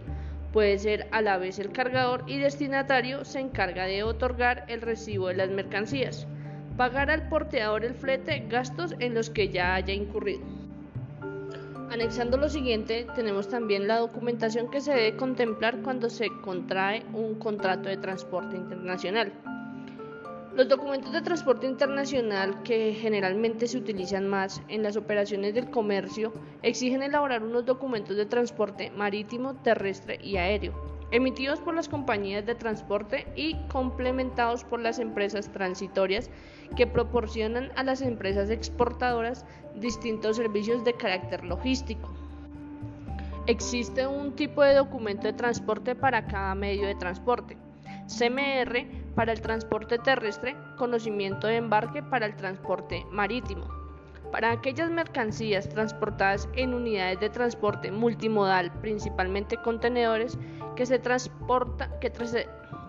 Puede 0.52 0.78
ser 0.78 1.09
a 1.12 1.23
la 1.23 1.38
vez 1.38 1.59
el 1.59 1.73
cargador 1.73 2.25
y 2.26 2.38
destinatario 2.38 3.25
se 3.25 3.40
encarga 3.40 3.87
de 3.87 4.02
otorgar 4.02 4.66
el 4.68 4.82
recibo 4.82 5.28
de 5.28 5.35
las 5.35 5.49
mercancías, 5.49 6.26
pagar 6.76 7.11
al 7.11 7.28
porteador 7.28 7.85
el 7.85 7.94
flete, 7.94 8.44
gastos 8.50 8.94
en 8.99 9.14
los 9.14 9.30
que 9.30 9.49
ya 9.49 9.75
haya 9.75 9.94
incurrido. 9.94 10.51
Anexando 11.92 12.38
lo 12.38 12.49
siguiente, 12.49 13.06
tenemos 13.14 13.50
también 13.50 13.87
la 13.87 13.99
documentación 13.99 14.70
que 14.70 14.80
se 14.80 14.94
debe 14.94 15.14
contemplar 15.14 15.82
cuando 15.82 16.08
se 16.08 16.26
contrae 16.40 17.04
un 17.12 17.34
contrato 17.34 17.90
de 17.90 17.99
transporte 17.99 18.56
internacional. 18.56 19.30
Los 20.56 20.70
documentos 20.70 21.12
de 21.12 21.20
transporte 21.20 21.66
internacional 21.66 22.62
que 22.62 22.94
generalmente 22.94 23.66
se 23.66 23.76
utilizan 23.76 24.26
más 24.26 24.62
en 24.68 24.82
las 24.82 24.96
operaciones 24.96 25.52
del 25.52 25.68
comercio 25.68 26.32
exigen 26.62 27.02
elaborar 27.02 27.42
unos 27.42 27.66
documentos 27.66 28.16
de 28.16 28.25
transporte 28.25 28.90
marítimo, 28.90 29.56
terrestre 29.56 30.18
y 30.22 30.38
aéreo, 30.38 30.91
emitidos 31.12 31.61
por 31.61 31.75
las 31.75 31.88
compañías 31.88 32.45
de 32.47 32.54
transporte 32.54 33.26
y 33.37 33.54
complementados 33.69 34.64
por 34.64 34.81
las 34.81 34.99
empresas 34.99 35.52
transitorias 35.52 36.31
que 36.75 36.87
proporcionan 36.87 37.71
a 37.76 37.85
las 37.85 38.00
empresas 38.00 38.50
exportadoras 38.50 39.45
distintos 39.76 40.38
servicios 40.38 40.83
de 40.85 40.95
carácter 40.95 41.45
logístico. 41.45 42.12
Existe 43.47 44.07
un 44.07 44.35
tipo 44.35 44.62
de 44.62 44.75
documento 44.75 45.26
de 45.26 45.35
transporte 45.35 45.95
para 45.95 46.26
cada 46.26 46.54
medio 46.54 46.87
de 46.87 46.95
transporte. 46.95 47.57
CMR 48.07 48.87
para 49.14 49.33
el 49.33 49.40
transporte 49.40 49.99
terrestre, 49.99 50.57
conocimiento 50.76 51.47
de 51.47 51.57
embarque 51.57 52.02
para 52.02 52.26
el 52.26 52.37
transporte 52.37 53.04
marítimo. 53.11 53.66
Para 54.31 54.50
aquellas 54.52 54.90
mercancías 54.90 55.69
transportadas 55.69 56.49
en 56.54 56.73
unidades 56.73 57.21
de 57.21 57.28
transporte 57.28 57.92
multimodal, 57.92 58.73
principalmente 58.81 59.59
contenedores, 59.59 60.38
que 60.74 60.86
se, 60.86 61.00
que, 62.00 62.12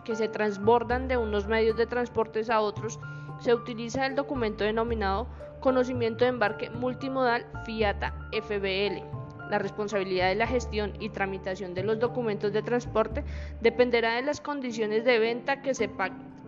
que 0.04 0.16
se 0.16 0.28
transbordan 0.28 1.08
de 1.08 1.18
unos 1.18 1.48
medios 1.48 1.78
de 1.78 1.86
transporte 1.86 2.42
a 2.50 2.62
otros, 2.62 3.00
se 3.40 3.54
utiliza 3.54 4.06
el 4.06 4.16
documento 4.16 4.64
denominado 4.64 5.28
Conocimiento 5.60 6.26
de 6.26 6.30
Embarque 6.30 6.70
Multimodal 6.70 7.46
FIATA 7.66 8.14
FBL. 8.32 9.02
La 9.50 9.60
responsabilidad 9.60 10.30
de 10.30 10.36
la 10.36 10.48
gestión 10.48 10.94
y 11.00 11.10
tramitación 11.10 11.74
de 11.74 11.84
los 11.84 12.00
documentos 12.00 12.52
de 12.52 12.62
transporte 12.62 13.24
dependerá 13.62 14.16
de 14.16 14.24
las 14.24 14.42
condiciones 14.42 15.06
de 15.06 15.20
venta 15.20 15.62
que 15.62 15.74
se, 15.74 15.90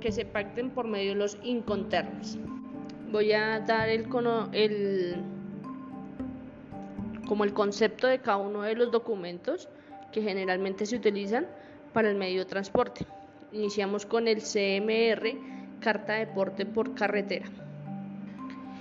que 0.01 0.11
se 0.11 0.25
pacten 0.25 0.69
por 0.69 0.87
medio 0.87 1.11
de 1.11 1.19
los 1.19 1.37
inconterms. 1.43 2.37
Voy 3.11 3.31
a 3.31 3.59
dar 3.59 3.87
el, 3.87 4.07
el, 4.51 5.23
como 7.27 7.43
el 7.43 7.53
concepto 7.53 8.07
de 8.07 8.19
cada 8.19 8.37
uno 8.37 8.63
de 8.63 8.75
los 8.75 8.91
documentos 8.91 9.69
que 10.15 10.22
generalmente 10.22 10.86
se 10.86 10.95
utilizan 10.95 11.45
para 11.91 12.10
el 12.10 12.15
medio 12.15 12.39
de 12.39 12.45
transporte. 12.45 13.05
Iniciamos 13.51 14.05
con 14.05 14.29
el 14.29 14.38
CMR, 14.38 15.38
Carta 15.81 16.13
de 16.13 16.25
Porte 16.25 16.65
por 16.65 16.95
Carretera. 16.95 17.48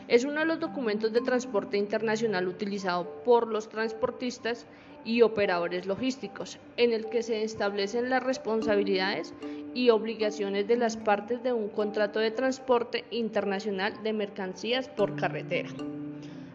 Es 0.07 0.25
uno 0.25 0.41
de 0.41 0.47
los 0.47 0.61
documentos 0.61 1.12
de 1.12 1.23
transporte 1.23 1.76
internacional 1.76 2.47
utilizado 2.47 3.25
por 3.25 3.49
los 3.49 3.69
transportistas 3.69 4.64
y 5.05 5.23
operadores 5.23 5.87
logísticos, 5.87 6.61
en 6.76 6.93
el 6.93 7.09
que 7.09 7.25
se 7.25 7.43
establecen 7.43 8.11
las 8.11 8.23
responsabilidades 8.23 9.35
y 9.75 9.91
obligaciones 9.91 10.69
de 10.69 10.76
las 10.76 10.97
partes 10.97 11.43
de 11.43 11.53
un 11.53 11.69
contrato 11.69 12.21
de 12.21 12.31
transporte 12.31 13.05
internacional 13.11 14.00
de 14.05 14.12
mercancías 14.12 14.88
por 14.88 15.17
carretera. 15.17 15.71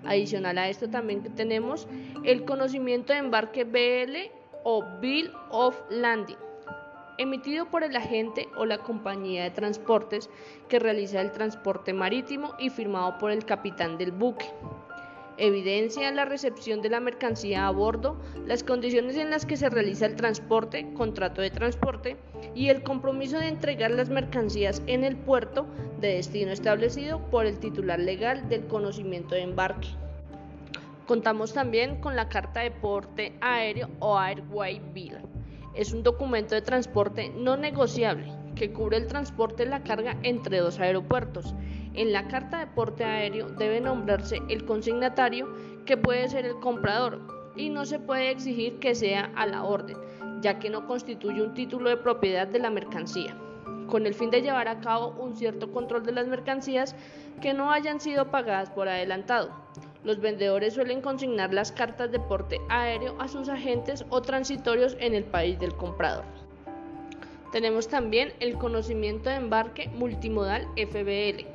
Adicional 0.05 0.57
a 0.57 0.69
esto 0.69 0.89
también 0.89 1.21
tenemos 1.36 1.86
el 2.24 2.45
conocimiento 2.45 3.12
de 3.12 3.19
embarque 3.19 3.65
BL 3.65 4.38
o 4.71 4.83
Bill 5.01 5.31
of 5.49 5.75
Landing 5.89 6.38
emitido 7.17 7.65
por 7.65 7.83
el 7.83 7.95
agente 7.95 8.47
o 8.55 8.65
la 8.65 8.77
compañía 8.77 9.43
de 9.43 9.49
transportes 9.49 10.29
que 10.69 10.77
realiza 10.77 11.19
el 11.21 11.31
transporte 11.31 11.91
marítimo 11.91 12.53
y 12.59 12.69
firmado 12.69 13.17
por 13.17 13.31
el 13.31 13.45
capitán 13.45 13.97
del 13.97 14.11
buque. 14.11 14.45
Evidencia 15.38 16.11
la 16.11 16.25
recepción 16.25 16.83
de 16.83 16.89
la 16.89 16.99
mercancía 16.99 17.65
a 17.65 17.71
bordo, 17.71 18.15
las 18.45 18.63
condiciones 18.63 19.17
en 19.17 19.31
las 19.31 19.47
que 19.47 19.57
se 19.57 19.69
realiza 19.69 20.05
el 20.05 20.15
transporte, 20.15 20.93
contrato 20.93 21.41
de 21.41 21.49
transporte 21.49 22.17
y 22.53 22.69
el 22.69 22.83
compromiso 22.83 23.39
de 23.39 23.47
entregar 23.47 23.89
las 23.89 24.09
mercancías 24.09 24.83
en 24.85 25.03
el 25.03 25.17
puerto 25.17 25.65
de 25.99 26.13
destino 26.13 26.51
establecido 26.51 27.19
por 27.31 27.47
el 27.47 27.59
titular 27.59 27.99
legal 27.99 28.47
del 28.49 28.67
conocimiento 28.67 29.33
de 29.33 29.41
embarque. 29.41 29.89
Contamos 31.09 31.53
también 31.53 32.01
con 32.01 32.15
la 32.15 32.29
carta 32.29 32.59
de 32.59 32.69
porte 32.69 33.35
aéreo 33.41 33.89
o 33.97 34.15
Airway 34.15 34.79
Bill 34.93 35.17
es 35.73 35.91
un 35.91 36.03
documento 36.03 36.53
de 36.53 36.61
transporte 36.61 37.33
no 37.35 37.57
negociable 37.57 38.31
que 38.53 38.71
cubre 38.71 38.97
el 38.97 39.07
transporte 39.07 39.63
de 39.63 39.71
la 39.71 39.81
carga 39.81 40.17
entre 40.21 40.59
dos 40.59 40.79
aeropuertos. 40.79 41.55
En 41.95 42.13
la 42.13 42.27
carta 42.27 42.59
de 42.59 42.67
porte 42.67 43.05
aéreo 43.05 43.49
debe 43.49 43.81
nombrarse 43.81 44.37
el 44.49 44.65
consignatario, 44.65 45.47
que 45.87 45.97
puede 45.97 46.29
ser 46.29 46.45
el 46.45 46.59
comprador, 46.59 47.21
y 47.55 47.71
no 47.71 47.87
se 47.87 47.97
puede 47.97 48.29
exigir 48.29 48.77
que 48.77 48.93
sea 48.93 49.31
a 49.35 49.47
la 49.47 49.63
orden, 49.63 49.97
ya 50.41 50.59
que 50.59 50.69
no 50.69 50.85
constituye 50.85 51.41
un 51.41 51.55
título 51.55 51.89
de 51.89 51.97
propiedad 51.97 52.47
de 52.47 52.59
la 52.59 52.69
mercancía, 52.69 53.35
con 53.87 54.05
el 54.05 54.13
fin 54.13 54.29
de 54.29 54.43
llevar 54.43 54.67
a 54.67 54.79
cabo 54.79 55.15
un 55.19 55.35
cierto 55.35 55.71
control 55.71 56.05
de 56.05 56.11
las 56.11 56.27
mercancías 56.27 56.95
que 57.41 57.55
no 57.55 57.71
hayan 57.71 57.99
sido 57.99 58.29
pagadas 58.29 58.69
por 58.69 58.87
adelantado. 58.87 59.49
Los 60.03 60.21
vendedores 60.21 60.73
suelen 60.73 61.01
consignar 61.01 61.53
las 61.53 61.73
cartas 61.73 62.11
de 62.11 62.19
porte 62.19 62.61
aéreo 62.69 63.15
a 63.19 63.27
sus 63.27 63.49
agentes 63.49 64.05
o 64.09 64.21
transitorios 64.21 64.95
en 64.99 65.13
el 65.13 65.25
país 65.25 65.59
del 65.59 65.75
comprador. 65.75 66.23
Tenemos 67.51 67.87
también 67.87 68.31
el 68.39 68.57
conocimiento 68.57 69.29
de 69.29 69.35
embarque 69.35 69.89
multimodal 69.89 70.67
FBL. 70.77 71.45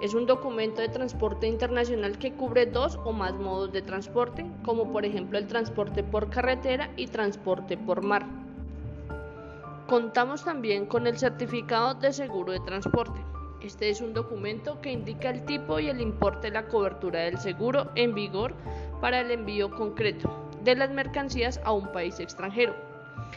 Es 0.00 0.14
un 0.14 0.26
documento 0.26 0.80
de 0.80 0.88
transporte 0.88 1.46
internacional 1.46 2.18
que 2.18 2.32
cubre 2.32 2.66
dos 2.66 2.98
o 3.04 3.12
más 3.12 3.32
modos 3.34 3.72
de 3.72 3.82
transporte, 3.82 4.44
como 4.64 4.92
por 4.92 5.04
ejemplo 5.04 5.38
el 5.38 5.46
transporte 5.46 6.04
por 6.04 6.28
carretera 6.28 6.90
y 6.96 7.06
transporte 7.06 7.76
por 7.76 8.02
mar. 8.02 8.26
Contamos 9.88 10.44
también 10.44 10.86
con 10.86 11.06
el 11.06 11.18
certificado 11.18 11.94
de 11.94 12.12
seguro 12.12 12.52
de 12.52 12.60
transporte. 12.60 13.20
Este 13.62 13.90
es 13.90 14.00
un 14.00 14.12
documento 14.12 14.80
que 14.80 14.90
indica 14.90 15.30
el 15.30 15.44
tipo 15.44 15.78
y 15.78 15.88
el 15.88 16.00
importe 16.00 16.48
de 16.48 16.54
la 16.54 16.66
cobertura 16.66 17.20
del 17.20 17.38
seguro 17.38 17.92
en 17.94 18.12
vigor 18.12 18.54
para 19.00 19.20
el 19.20 19.30
envío 19.30 19.70
concreto 19.70 20.50
de 20.64 20.74
las 20.74 20.90
mercancías 20.90 21.60
a 21.62 21.72
un 21.72 21.92
país 21.92 22.18
extranjero. 22.18 22.74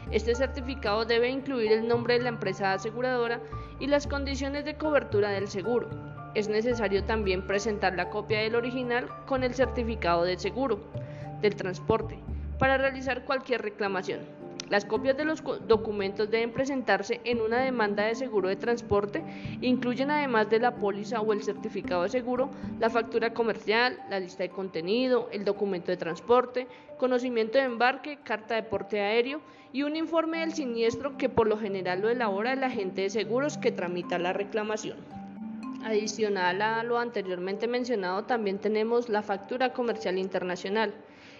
Este 0.10 0.34
certificado 0.34 1.06
debe 1.06 1.30
incluir 1.30 1.72
el 1.72 1.88
nombre 1.88 2.16
de 2.16 2.24
la 2.24 2.30
empresa 2.30 2.74
aseguradora 2.74 3.40
y 3.80 3.86
las 3.86 4.08
condiciones 4.08 4.66
de 4.66 4.78
cobertura 4.78 5.30
del 5.30 5.48
seguro. 5.48 5.90
Es 6.34 6.50
necesario 6.50 7.04
también 7.04 7.46
presentar 7.46 7.94
la 7.96 8.10
copia 8.10 8.40
del 8.40 8.56
original 8.56 9.08
con 9.28 9.44
el 9.44 9.54
certificado 9.54 10.24
de 10.24 10.40
seguro 10.40 10.80
del 11.40 11.56
transporte 11.56 12.20
para 12.58 12.80
realizar 12.80 13.26
cualquier 13.26 13.62
reclamación. 13.62 14.22
Las 14.70 14.84
copias 14.86 15.16
de 15.16 15.26
los 15.26 15.44
documentos 15.68 16.32
deben 16.32 16.52
presentarse 16.52 17.22
en 17.24 17.42
una 17.42 17.60
demanda 17.60 18.06
de 18.06 18.16
seguro 18.16 18.50
de 18.50 18.56
transporte. 18.56 19.24
Incluyen 19.62 20.10
además 20.10 20.50
de 20.50 20.60
la 20.60 20.76
póliza 20.76 21.22
o 21.22 21.34
el 21.34 21.44
certificado 21.44 22.04
de 22.04 22.10
seguro, 22.10 22.50
la 22.80 22.90
factura 22.90 23.34
comercial, 23.34 24.00
la 24.10 24.20
lista 24.20 24.44
de 24.44 24.50
contenido, 24.50 25.30
el 25.32 25.46
documento 25.46 25.92
de 25.92 25.98
transporte, 25.98 26.68
conocimiento 26.98 27.58
de 27.58 27.66
embarque, 27.66 28.18
carta 28.24 28.56
de 28.56 28.64
porte 28.64 29.00
aéreo 29.00 29.40
y 29.72 29.84
un 29.84 29.96
informe 29.96 30.40
del 30.40 30.54
siniestro 30.54 31.18
que 31.18 31.30
por 31.30 31.48
lo 31.48 31.58
general 31.58 32.02
lo 32.02 32.10
elabora 32.10 32.54
el 32.54 32.64
agente 32.64 33.02
de 33.02 33.10
seguros 33.10 33.58
que 33.58 33.72
tramita 33.72 34.18
la 34.18 34.34
reclamación. 34.34 34.98
Adicional 35.84 36.64
a 36.64 36.84
lo 36.84 36.98
anteriormente 36.98 37.68
mencionado, 37.68 38.24
también 38.24 38.58
tenemos 38.58 39.10
la 39.10 39.22
factura 39.22 39.72
comercial 39.74 40.18
internacional. 40.18 40.96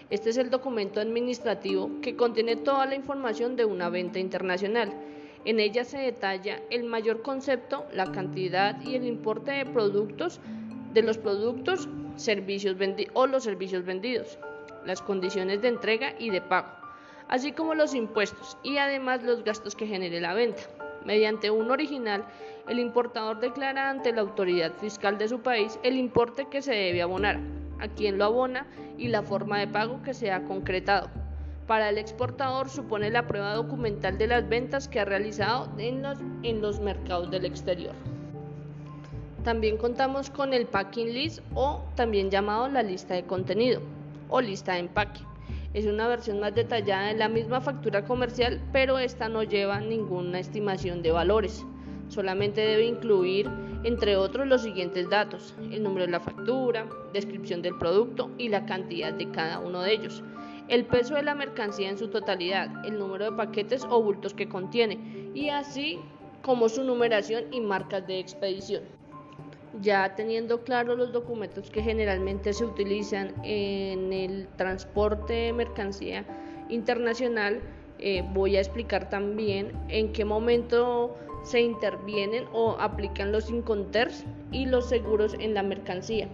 Este 0.08 0.30
es 0.30 0.36
el 0.36 0.50
documento 0.50 1.00
administrativo 1.00 1.90
que 2.00 2.14
contiene 2.14 2.54
toda 2.54 2.86
la 2.86 2.94
información 2.94 3.56
de 3.56 3.64
una 3.64 3.88
venta 3.88 4.20
internacional. 4.20 4.92
En 5.44 5.58
ella 5.58 5.84
se 5.84 5.98
detalla 5.98 6.62
el 6.70 6.84
mayor 6.84 7.22
concepto, 7.22 7.84
la 7.92 8.12
cantidad 8.12 8.80
y 8.82 8.94
el 8.94 9.04
importe 9.04 9.50
de 9.50 9.66
productos, 9.66 10.40
de 10.92 11.02
los 11.02 11.18
productos, 11.18 11.88
servicios 12.14 12.76
o 13.14 13.26
los 13.26 13.42
servicios 13.42 13.84
vendidos, 13.84 14.38
las 14.84 15.02
condiciones 15.02 15.60
de 15.60 15.68
entrega 15.68 16.14
y 16.20 16.30
de 16.30 16.40
pago, 16.40 16.68
así 17.26 17.50
como 17.50 17.74
los 17.74 17.92
impuestos 17.92 18.56
y 18.62 18.76
además 18.78 19.24
los 19.24 19.42
gastos 19.42 19.74
que 19.74 19.88
genere 19.88 20.20
la 20.20 20.34
venta. 20.34 20.62
Mediante 21.04 21.50
un 21.50 21.68
original, 21.72 22.24
el 22.68 22.78
importador 22.78 23.40
declara 23.40 23.90
ante 23.90 24.12
la 24.12 24.20
autoridad 24.20 24.72
fiscal 24.74 25.18
de 25.18 25.28
su 25.28 25.40
país 25.40 25.80
el 25.82 25.96
importe 25.96 26.46
que 26.48 26.62
se 26.62 26.74
debe 26.74 27.02
abonar, 27.02 27.40
a 27.80 27.88
quien 27.88 28.18
lo 28.18 28.24
abona 28.24 28.66
y 28.98 29.08
la 29.08 29.22
forma 29.22 29.58
de 29.58 29.68
pago 29.68 30.02
que 30.02 30.14
se 30.14 30.30
ha 30.32 30.44
concretado. 30.44 31.08
Para 31.66 31.88
el 31.88 31.98
exportador 31.98 32.68
supone 32.68 33.10
la 33.10 33.26
prueba 33.26 33.54
documental 33.54 34.18
de 34.18 34.28
las 34.28 34.48
ventas 34.48 34.86
que 34.86 35.00
ha 35.00 35.04
realizado 35.04 35.68
en 35.78 36.02
los, 36.02 36.18
en 36.42 36.60
los 36.62 36.80
mercados 36.80 37.30
del 37.30 37.44
exterior. 37.44 37.94
También 39.42 39.76
contamos 39.76 40.30
con 40.30 40.52
el 40.52 40.66
packing 40.66 41.12
list 41.12 41.40
o 41.54 41.82
también 41.94 42.30
llamado 42.30 42.68
la 42.68 42.82
lista 42.82 43.14
de 43.14 43.24
contenido 43.24 43.80
o 44.28 44.40
lista 44.40 44.74
de 44.74 44.80
empaque. 44.80 45.20
Es 45.72 45.86
una 45.86 46.08
versión 46.08 46.40
más 46.40 46.54
detallada 46.54 47.08
de 47.08 47.14
la 47.14 47.28
misma 47.28 47.60
factura 47.60 48.04
comercial, 48.04 48.60
pero 48.72 48.98
esta 48.98 49.28
no 49.28 49.42
lleva 49.42 49.80
ninguna 49.80 50.38
estimación 50.38 51.02
de 51.02 51.12
valores. 51.12 51.64
Solamente 52.08 52.60
debe 52.60 52.86
incluir, 52.86 53.50
entre 53.86 54.16
otros, 54.16 54.48
los 54.48 54.62
siguientes 54.62 55.08
datos, 55.08 55.54
el 55.70 55.84
número 55.84 56.06
de 56.06 56.10
la 56.10 56.18
factura, 56.18 56.88
descripción 57.12 57.62
del 57.62 57.78
producto 57.78 58.32
y 58.36 58.48
la 58.48 58.66
cantidad 58.66 59.12
de 59.12 59.30
cada 59.30 59.60
uno 59.60 59.80
de 59.82 59.92
ellos, 59.92 60.24
el 60.66 60.86
peso 60.86 61.14
de 61.14 61.22
la 61.22 61.36
mercancía 61.36 61.88
en 61.88 61.96
su 61.96 62.08
totalidad, 62.08 62.84
el 62.84 62.98
número 62.98 63.26
de 63.26 63.36
paquetes 63.36 63.84
o 63.88 64.02
bultos 64.02 64.34
que 64.34 64.48
contiene, 64.48 65.30
y 65.34 65.50
así 65.50 66.00
como 66.42 66.68
su 66.68 66.82
numeración 66.82 67.44
y 67.52 67.60
marcas 67.60 68.04
de 68.08 68.18
expedición. 68.18 68.82
Ya 69.80 70.16
teniendo 70.16 70.64
claro 70.64 70.96
los 70.96 71.12
documentos 71.12 71.70
que 71.70 71.80
generalmente 71.80 72.54
se 72.54 72.64
utilizan 72.64 73.34
en 73.44 74.12
el 74.12 74.48
transporte 74.56 75.32
de 75.32 75.52
mercancía 75.52 76.24
internacional, 76.68 77.60
eh, 77.98 78.22
voy 78.32 78.56
a 78.56 78.60
explicar 78.60 79.08
también 79.08 79.72
en 79.88 80.12
qué 80.12 80.24
momento 80.24 81.16
se 81.44 81.60
intervienen 81.60 82.44
o 82.52 82.76
aplican 82.78 83.32
los 83.32 83.50
inconters 83.50 84.24
y 84.52 84.66
los 84.66 84.88
seguros 84.88 85.34
en 85.38 85.54
la 85.54 85.62
mercancía. 85.62 86.28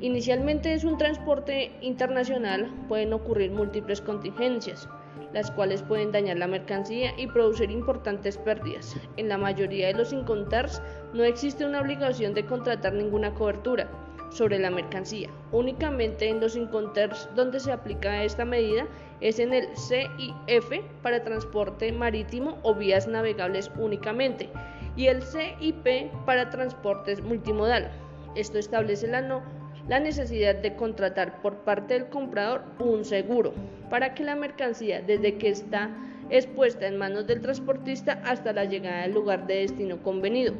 Inicialmente 0.00 0.72
es 0.72 0.84
un 0.84 0.98
transporte 0.98 1.72
internacional, 1.80 2.70
pueden 2.88 3.12
ocurrir 3.12 3.50
múltiples 3.50 4.00
contingencias, 4.00 4.88
las 5.32 5.50
cuales 5.50 5.82
pueden 5.82 6.12
dañar 6.12 6.36
la 6.36 6.46
mercancía 6.46 7.12
y 7.16 7.26
producir 7.26 7.70
importantes 7.70 8.38
pérdidas. 8.38 8.96
En 9.16 9.28
la 9.28 9.38
mayoría 9.38 9.88
de 9.88 9.94
los 9.94 10.12
inconters 10.12 10.80
no 11.12 11.24
existe 11.24 11.66
una 11.66 11.80
obligación 11.80 12.34
de 12.34 12.44
contratar 12.44 12.94
ninguna 12.94 13.34
cobertura 13.34 13.88
sobre 14.34 14.58
la 14.58 14.70
mercancía. 14.70 15.30
Únicamente 15.52 16.28
en 16.28 16.40
los 16.40 16.56
inconters 16.56 17.28
donde 17.36 17.60
se 17.60 17.70
aplica 17.70 18.24
esta 18.24 18.44
medida 18.44 18.86
es 19.20 19.38
en 19.38 19.54
el 19.54 19.68
CIF 19.76 20.82
para 21.02 21.22
transporte 21.22 21.92
marítimo 21.92 22.58
o 22.62 22.74
vías 22.74 23.06
navegables 23.06 23.70
únicamente 23.78 24.50
y 24.96 25.06
el 25.06 25.22
CIP 25.22 26.10
para 26.26 26.50
transportes 26.50 27.22
multimodal. 27.22 27.90
Esto 28.34 28.58
establece 28.58 29.06
la, 29.06 29.42
la 29.88 30.00
necesidad 30.00 30.56
de 30.56 30.74
contratar 30.74 31.40
por 31.40 31.58
parte 31.58 31.94
del 31.94 32.08
comprador 32.08 32.62
un 32.80 33.04
seguro 33.04 33.54
para 33.88 34.14
que 34.14 34.24
la 34.24 34.34
mercancía 34.34 35.00
desde 35.00 35.36
que 35.36 35.50
está 35.50 35.90
expuesta 36.30 36.88
en 36.88 36.98
manos 36.98 37.28
del 37.28 37.40
transportista 37.40 38.20
hasta 38.24 38.52
la 38.52 38.64
llegada 38.64 39.04
al 39.04 39.12
lugar 39.12 39.46
de 39.46 39.60
destino 39.60 40.02
convenido. 40.02 40.54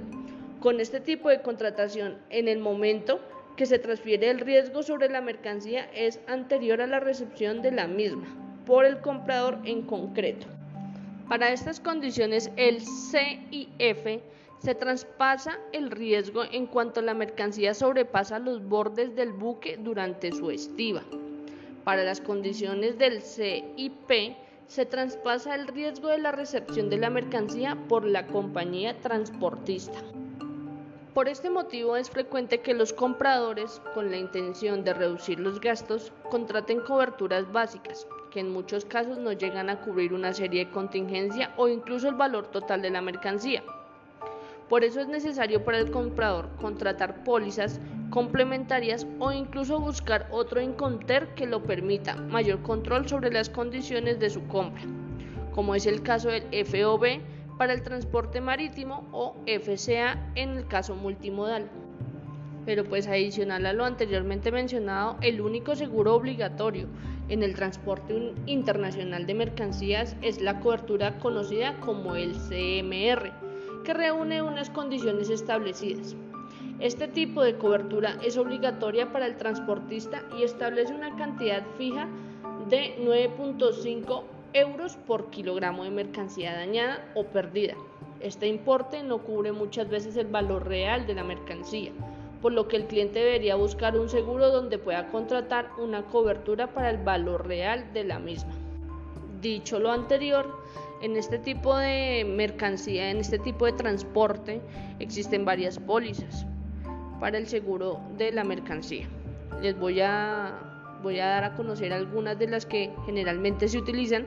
Con 0.61 0.79
este 0.79 1.01
tipo 1.01 1.29
de 1.29 1.42
contratación, 1.42 2.18
en 2.31 2.49
el 2.49 2.59
momento 2.59 3.20
que 3.57 3.67
se 3.67 3.79
transfiere 3.79 4.31
el 4.31 4.40
riesgo 4.40 4.83
sobre 4.83 5.09
la 5.09 5.21
mercancía 5.21 5.88
es 5.95 6.21
anterior 6.27 6.81
a 6.81 6.87
la 6.87 7.01
recepción 7.01 7.62
de 7.62 7.71
la 7.71 7.87
misma 7.87 8.27
por 8.67 8.85
el 8.85 9.01
comprador 9.01 9.59
en 9.64 9.83
concreto. 9.83 10.47
Para 11.29 11.53
estas 11.53 11.81
condiciones, 11.81 12.51
el 12.57 12.81
CIF 12.81 14.23
se 14.59 14.75
traspasa 14.75 15.59
el 15.73 15.90
riesgo 15.90 16.45
en 16.51 16.67
cuanto 16.67 17.03
la 17.03 17.14
mercancía 17.14 17.75
sobrepasa 17.75 18.38
los 18.38 18.67
bordes 18.67 19.14
del 19.14 19.33
buque 19.33 19.77
durante 19.79 20.33
su 20.33 20.51
estiva. 20.51 21.03
Para 21.85 22.03
las 22.05 22.21
condiciones 22.21 22.99
del 22.99 23.21
CIP, 23.21 24.37
se 24.67 24.87
traspasa 24.87 25.55
el 25.55 25.67
riesgo 25.69 26.09
de 26.09 26.19
la 26.19 26.33
recepción 26.33 26.88
de 26.88 26.97
la 26.97 27.11
mercancía 27.11 27.77
por 27.88 28.07
la 28.07 28.27
compañía 28.27 28.99
transportista. 29.01 30.01
Por 31.14 31.29
este 31.29 31.48
motivo 31.48 31.96
es 31.96 32.11
frecuente 32.11 32.61
que 32.61 32.74
los 32.74 32.92
compradores, 32.92 33.81
con 33.94 34.11
la 34.11 34.16
intención 34.16 34.83
de 34.83 34.94
reducir 34.94 35.38
los 35.38 35.61
gastos, 35.61 36.12
contraten 36.29 36.81
coberturas 36.81 37.53
básicas, 37.53 38.09
que 38.33 38.40
en 38.40 38.50
muchos 38.50 38.85
casos 38.85 39.18
no 39.18 39.31
llegan 39.31 39.70
a 39.70 39.81
cubrir 39.81 40.12
una 40.12 40.35
serie 40.35 40.64
de 40.64 40.72
contingencia 40.72 41.55
o 41.57 41.68
incluso 41.68 42.09
el 42.09 42.16
valor 42.16 42.48
total 42.48 42.83
de 42.83 42.90
la 42.90 43.00
mercancía. 43.00 43.62
Por 44.68 44.83
eso 44.83 45.00
es 45.00 45.07
necesario 45.07 45.64
para 45.64 45.79
el 45.79 45.92
comprador 45.92 46.48
contratar 46.61 47.22
pólizas 47.22 47.79
complementarias 48.11 49.07
o 49.20 49.31
incluso 49.31 49.79
buscar 49.79 50.27
otro 50.33 50.61
inconter 50.61 51.33
que 51.37 51.46
lo 51.46 51.62
permita 51.62 52.16
mayor 52.16 52.61
control 52.62 53.09
sobre 53.09 53.31
las 53.31 53.48
condiciones 53.48 54.18
de 54.18 54.31
su 54.31 54.44
compra, 54.48 54.83
como 55.55 55.77
es 55.77 55.87
el 55.87 56.03
caso 56.03 56.29
del 56.29 56.42
FOB 56.66 57.20
para 57.59 57.73
el 57.73 57.83
transporte 57.83 58.40
marítimo 58.40 59.07
o 59.12 59.37
FCA 59.47 60.33
en 60.35 60.51
el 60.51 60.67
caso 60.67 60.95
multimodal. 60.95 61.71
Pero 62.64 62.85
pues 62.85 63.07
adicional 63.07 63.67
a 63.67 63.73
lo 63.73 63.85
anteriormente 63.85 64.51
mencionado, 64.51 65.17
el 65.21 65.40
único 65.40 65.77
seguro 65.77 66.14
obligatorio 66.14 66.88
en 67.29 67.43
el 67.43 67.55
transporte 67.55 68.35
internacional 68.47 69.27
de 69.27 69.35
mercancías 69.35 70.17
es 70.23 70.40
la 70.40 70.61
cobertura 70.61 71.19
conocida 71.19 71.79
como 71.81 72.17
el 72.17 72.33
CMR, 72.33 73.33
que 73.85 73.95
reúne 73.95 74.43
unas 74.43 74.71
condiciones 74.71 75.29
establecidas. 75.29 76.17
Este 76.81 77.07
tipo 77.07 77.43
de 77.43 77.57
cobertura 77.57 78.17
es 78.23 78.37
obligatoria 78.37 79.12
para 79.12 79.27
el 79.27 79.37
transportista 79.37 80.23
y 80.38 80.43
establece 80.43 80.93
una 80.93 81.14
cantidad 81.17 81.62
fija 81.79 82.09
de 82.69 82.97
9.5 83.01 84.23
euros 84.55 84.97
por 84.97 85.31
kilogramo 85.31 85.83
de 85.83 85.90
mercancía 85.90 86.55
dañada 86.55 87.05
o 87.14 87.25
perdida. 87.25 87.75
Este 88.21 88.47
importe 88.47 89.03
no 89.03 89.19
cubre 89.19 89.51
muchas 89.51 89.88
veces 89.88 90.17
el 90.17 90.29
valor 90.29 90.67
real 90.67 91.07
de 91.07 91.14
la 91.14 91.25
mercancía, 91.25 91.90
por 92.40 92.53
lo 92.53 92.69
que 92.69 92.77
el 92.77 92.87
cliente 92.87 93.19
debería 93.19 93.57
buscar 93.57 93.99
un 93.99 94.09
seguro 94.09 94.51
donde 94.51 94.79
pueda 94.79 95.09
contratar 95.09 95.71
una 95.77 96.05
cobertura 96.05 96.69
para 96.69 96.90
el 96.90 96.99
valor 96.99 97.49
real 97.49 97.93
de 97.93 98.05
la 98.05 98.21
misma. 98.21 98.53
Dicho 99.43 99.81
lo 99.81 99.90
anterior, 99.90 100.47
en 101.03 101.17
este 101.17 101.38
tipo 101.38 101.77
de 101.77 102.25
mercancía, 102.25 103.11
en 103.11 103.19
este 103.19 103.40
tipo 103.40 103.67
de 103.67 103.73
transporte, 103.73 104.62
existen 105.01 105.45
varias 105.45 105.81
pólizas 105.81 106.47
para 107.19 107.38
el 107.38 107.49
seguro 107.49 108.01
de 108.17 108.31
la 108.31 108.45
mercancía. 108.45 109.09
Les 109.61 109.79
voy 109.79 110.01
a 110.01 110.74
voy 111.05 111.21
a 111.21 111.27
dar 111.27 111.45
a 111.45 111.55
conocer 111.55 111.93
algunas 111.93 112.37
de 112.37 112.49
las 112.49 112.67
que 112.67 112.90
generalmente 113.07 113.69
se 113.69 113.79
utilizan 113.79 114.27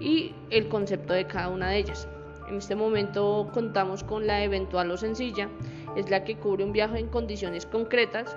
y 0.00 0.34
el 0.50 0.68
concepto 0.68 1.12
de 1.12 1.26
cada 1.26 1.50
una 1.50 1.68
de 1.68 1.78
ellas. 1.78 2.08
En 2.48 2.56
este 2.56 2.74
momento 2.74 3.50
contamos 3.54 4.02
con 4.02 4.26
la 4.26 4.42
eventual 4.42 4.90
o 4.90 4.96
sencilla, 4.96 5.48
es 5.96 6.10
la 6.10 6.24
que 6.24 6.36
cubre 6.36 6.64
un 6.64 6.72
viaje 6.72 6.98
en 6.98 7.08
condiciones 7.08 7.66
concretas. 7.66 8.36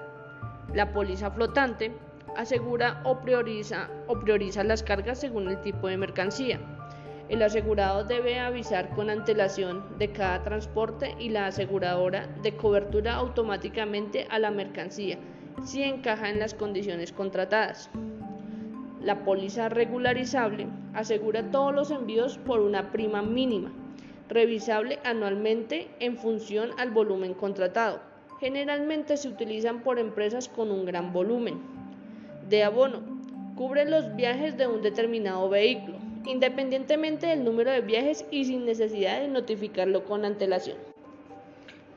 La 0.73 0.93
póliza 0.93 1.31
flotante 1.31 1.93
asegura 2.35 3.01
o 3.05 3.19
prioriza, 3.21 3.89
o 4.07 4.19
prioriza 4.19 4.63
las 4.63 4.83
cargas 4.83 5.19
según 5.19 5.47
el 5.47 5.59
tipo 5.61 5.87
de 5.87 5.97
mercancía. 5.97 6.59
El 7.29 7.41
asegurado 7.41 8.03
debe 8.03 8.39
avisar 8.39 8.89
con 8.91 9.09
antelación 9.09 9.83
de 9.97 10.11
cada 10.11 10.43
transporte 10.43 11.15
y 11.19 11.29
la 11.29 11.47
aseguradora 11.47 12.27
de 12.41 12.55
cobertura 12.55 13.15
automáticamente 13.15 14.27
a 14.29 14.39
la 14.39 14.51
mercancía 14.51 15.17
si 15.63 15.83
encaja 15.83 16.29
en 16.29 16.39
las 16.39 16.53
condiciones 16.53 17.11
contratadas. 17.11 17.89
La 19.01 19.23
póliza 19.23 19.69
regularizable 19.69 20.67
asegura 20.93 21.51
todos 21.51 21.73
los 21.73 21.91
envíos 21.91 22.37
por 22.37 22.59
una 22.59 22.91
prima 22.91 23.21
mínima, 23.21 23.71
revisable 24.29 24.99
anualmente 25.03 25.87
en 25.99 26.17
función 26.17 26.71
al 26.77 26.91
volumen 26.91 27.33
contratado. 27.33 28.01
Generalmente 28.39 29.17
se 29.17 29.29
utilizan 29.29 29.81
por 29.81 29.99
empresas 29.99 30.49
con 30.49 30.71
un 30.71 30.85
gran 30.85 31.13
volumen. 31.13 31.59
De 32.49 32.63
abono, 32.63 33.01
cubre 33.55 33.85
los 33.85 34.15
viajes 34.15 34.57
de 34.57 34.67
un 34.67 34.81
determinado 34.81 35.49
vehículo, 35.49 35.97
independientemente 36.25 37.27
del 37.27 37.43
número 37.43 37.71
de 37.71 37.81
viajes 37.81 38.25
y 38.29 38.45
sin 38.45 38.65
necesidad 38.65 39.21
de 39.21 39.27
notificarlo 39.27 40.05
con 40.05 40.25
antelación. 40.25 40.77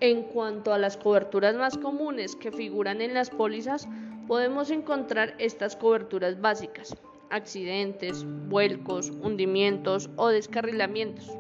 En 0.03 0.23
cuanto 0.23 0.73
a 0.73 0.79
las 0.79 0.97
coberturas 0.97 1.55
más 1.57 1.77
comunes 1.77 2.35
que 2.35 2.51
figuran 2.51 3.03
en 3.03 3.13
las 3.13 3.29
pólizas, 3.29 3.87
podemos 4.27 4.71
encontrar 4.71 5.35
estas 5.37 5.77
coberturas 5.77 6.41
básicas, 6.41 6.97
accidentes, 7.29 8.25
vuelcos, 8.49 9.11
hundimientos 9.11 10.09
o 10.17 10.29
descarrilamientos. 10.29 11.31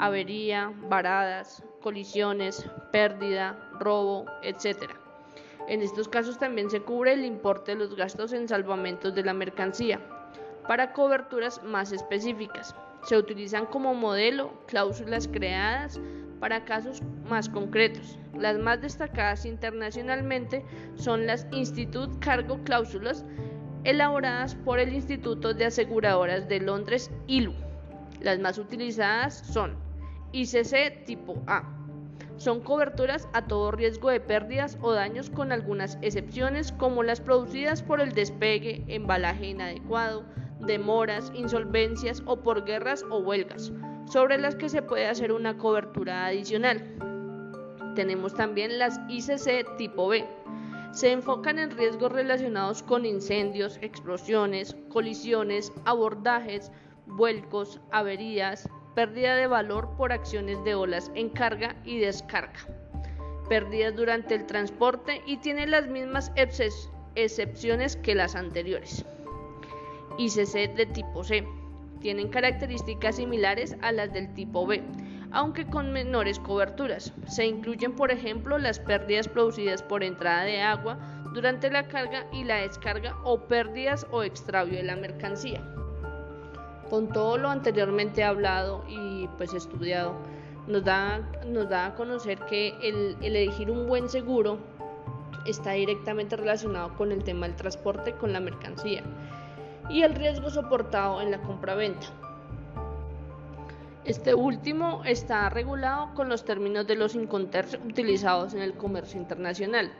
avería, 0.00 0.72
varadas, 0.88 1.62
colisiones, 1.80 2.66
pérdida, 2.90 3.70
robo, 3.78 4.26
etc. 4.42 4.90
En 5.68 5.80
estos 5.80 6.08
casos 6.08 6.36
también 6.36 6.70
se 6.70 6.80
cubre 6.80 7.12
el 7.12 7.24
importe 7.24 7.76
de 7.76 7.78
los 7.78 7.94
gastos 7.94 8.32
en 8.32 8.48
salvamentos 8.48 9.14
de 9.14 9.22
la 9.22 9.34
mercancía. 9.34 10.00
Para 10.66 10.92
coberturas 10.92 11.62
más 11.62 11.92
específicas, 11.92 12.74
se 13.04 13.16
utilizan 13.16 13.66
como 13.66 13.94
modelo 13.94 14.52
cláusulas 14.66 15.28
creadas 15.28 16.00
para 16.40 16.64
casos 16.64 17.02
más 17.28 17.48
concretos. 17.48 18.18
Las 18.38 18.58
más 18.58 18.80
destacadas 18.80 19.46
internacionalmente 19.46 20.64
son 20.96 21.26
las 21.26 21.46
Institut 21.52 22.18
Cargo 22.18 22.58
Cláusulas 22.64 23.24
elaboradas 23.84 24.54
por 24.54 24.78
el 24.78 24.92
Instituto 24.92 25.54
de 25.54 25.66
Aseguradoras 25.66 26.48
de 26.48 26.60
Londres, 26.60 27.10
ILU. 27.26 27.54
Las 28.20 28.38
más 28.38 28.58
utilizadas 28.58 29.38
son 29.38 29.76
ICC 30.32 31.04
tipo 31.04 31.42
A. 31.46 31.70
Son 32.36 32.60
coberturas 32.60 33.28
a 33.32 33.46
todo 33.46 33.70
riesgo 33.70 34.10
de 34.10 34.20
pérdidas 34.20 34.78
o 34.80 34.92
daños 34.92 35.30
con 35.30 35.52
algunas 35.52 35.98
excepciones 36.02 36.72
como 36.72 37.02
las 37.02 37.20
producidas 37.20 37.82
por 37.82 38.00
el 38.00 38.12
despegue, 38.12 38.84
embalaje 38.88 39.48
inadecuado, 39.48 40.24
demoras, 40.60 41.30
insolvencias 41.34 42.22
o 42.26 42.40
por 42.40 42.64
guerras 42.64 43.04
o 43.10 43.18
huelgas, 43.18 43.70
sobre 44.06 44.38
las 44.38 44.54
que 44.54 44.68
se 44.68 44.82
puede 44.82 45.06
hacer 45.06 45.32
una 45.32 45.56
cobertura 45.56 46.26
adicional. 46.26 46.82
Tenemos 47.94 48.34
también 48.34 48.78
las 48.78 49.00
ICC 49.08 49.76
tipo 49.76 50.08
B. 50.08 50.24
Se 50.92 51.10
enfocan 51.10 51.58
en 51.58 51.70
riesgos 51.70 52.12
relacionados 52.12 52.82
con 52.82 53.04
incendios, 53.06 53.78
explosiones, 53.82 54.76
colisiones, 54.90 55.72
abordajes, 55.84 56.70
vuelcos, 57.06 57.80
averías, 57.90 58.68
pérdida 58.94 59.34
de 59.36 59.46
valor 59.46 59.90
por 59.96 60.12
acciones 60.12 60.62
de 60.64 60.74
olas 60.74 61.10
en 61.14 61.30
carga 61.30 61.74
y 61.84 61.98
descarga, 61.98 62.60
pérdidas 63.48 63.96
durante 63.96 64.34
el 64.34 64.46
transporte 64.46 65.22
y 65.26 65.38
tiene 65.38 65.66
las 65.66 65.88
mismas 65.88 66.30
excepciones 66.36 67.96
que 67.96 68.14
las 68.14 68.36
anteriores. 68.36 69.04
ICC 70.16 70.74
de 70.76 70.86
tipo 70.86 71.24
C 71.24 71.44
tienen 72.04 72.28
características 72.28 73.16
similares 73.16 73.78
a 73.80 73.90
las 73.90 74.12
del 74.12 74.34
tipo 74.34 74.66
B, 74.66 74.82
aunque 75.32 75.64
con 75.64 75.90
menores 75.90 76.38
coberturas. 76.38 77.14
Se 77.26 77.46
incluyen, 77.46 77.96
por 77.96 78.10
ejemplo, 78.10 78.58
las 78.58 78.78
pérdidas 78.78 79.26
producidas 79.26 79.82
por 79.82 80.04
entrada 80.04 80.42
de 80.42 80.60
agua 80.60 80.98
durante 81.32 81.70
la 81.70 81.88
carga 81.88 82.26
y 82.30 82.44
la 82.44 82.56
descarga 82.56 83.16
o 83.24 83.48
pérdidas 83.48 84.06
o 84.10 84.22
extravío 84.22 84.76
de 84.76 84.82
la 84.82 84.96
mercancía. 84.96 85.62
Con 86.90 87.08
todo 87.08 87.38
lo 87.38 87.48
anteriormente 87.48 88.22
hablado 88.22 88.84
y 88.86 89.26
pues 89.38 89.54
estudiado, 89.54 90.14
nos 90.66 90.84
da, 90.84 91.20
nos 91.46 91.70
da 91.70 91.86
a 91.86 91.94
conocer 91.94 92.38
que 92.40 92.74
el 92.82 93.16
elegir 93.22 93.70
un 93.70 93.88
buen 93.88 94.10
seguro 94.10 94.58
está 95.46 95.72
directamente 95.72 96.36
relacionado 96.36 96.94
con 96.96 97.12
el 97.12 97.24
tema 97.24 97.46
del 97.46 97.56
transporte 97.56 98.12
con 98.12 98.34
la 98.34 98.40
mercancía 98.40 99.02
y 99.90 100.02
el 100.02 100.14
riesgo 100.14 100.50
soportado 100.50 101.20
en 101.20 101.30
la 101.30 101.40
compra-venta. 101.42 102.06
Este 104.04 104.34
último 104.34 105.02
está 105.04 105.48
regulado 105.48 106.12
con 106.14 106.28
los 106.28 106.44
términos 106.44 106.86
de 106.86 106.96
los 106.96 107.14
incoterms 107.14 107.78
utilizados 107.86 108.52
en 108.52 108.60
el 108.60 108.74
comercio 108.74 109.18
internacional 109.18 109.90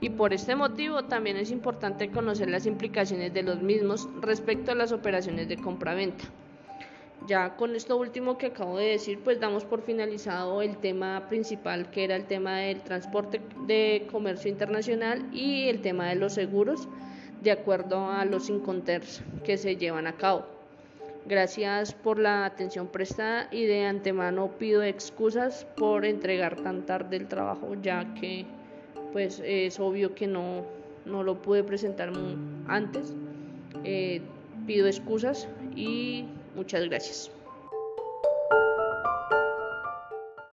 y 0.00 0.08
por 0.08 0.32
este 0.32 0.56
motivo 0.56 1.04
también 1.04 1.36
es 1.36 1.50
importante 1.50 2.10
conocer 2.10 2.48
las 2.48 2.64
implicaciones 2.64 3.34
de 3.34 3.42
los 3.42 3.60
mismos 3.60 4.08
respecto 4.20 4.72
a 4.72 4.74
las 4.74 4.92
operaciones 4.92 5.46
de 5.48 5.58
compra-venta. 5.58 6.24
Ya 7.26 7.54
con 7.56 7.76
esto 7.76 7.98
último 7.98 8.38
que 8.38 8.46
acabo 8.46 8.78
de 8.78 8.86
decir, 8.86 9.20
pues 9.22 9.38
damos 9.38 9.66
por 9.66 9.82
finalizado 9.82 10.62
el 10.62 10.78
tema 10.78 11.26
principal 11.28 11.90
que 11.90 12.04
era 12.04 12.16
el 12.16 12.24
tema 12.24 12.60
del 12.60 12.80
transporte 12.80 13.42
de 13.66 14.08
comercio 14.10 14.50
internacional 14.50 15.28
y 15.34 15.68
el 15.68 15.82
tema 15.82 16.08
de 16.08 16.14
los 16.14 16.32
seguros 16.32 16.88
de 17.42 17.50
acuerdo 17.50 18.10
a 18.10 18.24
los 18.24 18.48
inconters 18.48 19.22
que 19.44 19.56
se 19.56 19.76
llevan 19.76 20.06
a 20.06 20.16
cabo. 20.16 20.44
Gracias 21.26 21.92
por 21.92 22.18
la 22.18 22.44
atención 22.44 22.86
prestada 22.86 23.48
y 23.50 23.64
de 23.64 23.84
antemano 23.84 24.50
pido 24.58 24.82
excusas 24.82 25.66
por 25.76 26.04
entregar 26.04 26.56
tan 26.56 26.86
tarde 26.86 27.16
el 27.16 27.28
trabajo 27.28 27.74
ya 27.82 28.14
que 28.14 28.46
pues 29.12 29.42
es 29.44 29.78
obvio 29.78 30.14
que 30.14 30.26
no, 30.26 30.64
no 31.04 31.22
lo 31.22 31.42
pude 31.42 31.62
presentar 31.62 32.12
antes. 32.66 33.12
Eh, 33.84 34.22
pido 34.66 34.86
excusas 34.86 35.48
y 35.74 36.24
muchas 36.54 36.88
gracias. 36.88 37.30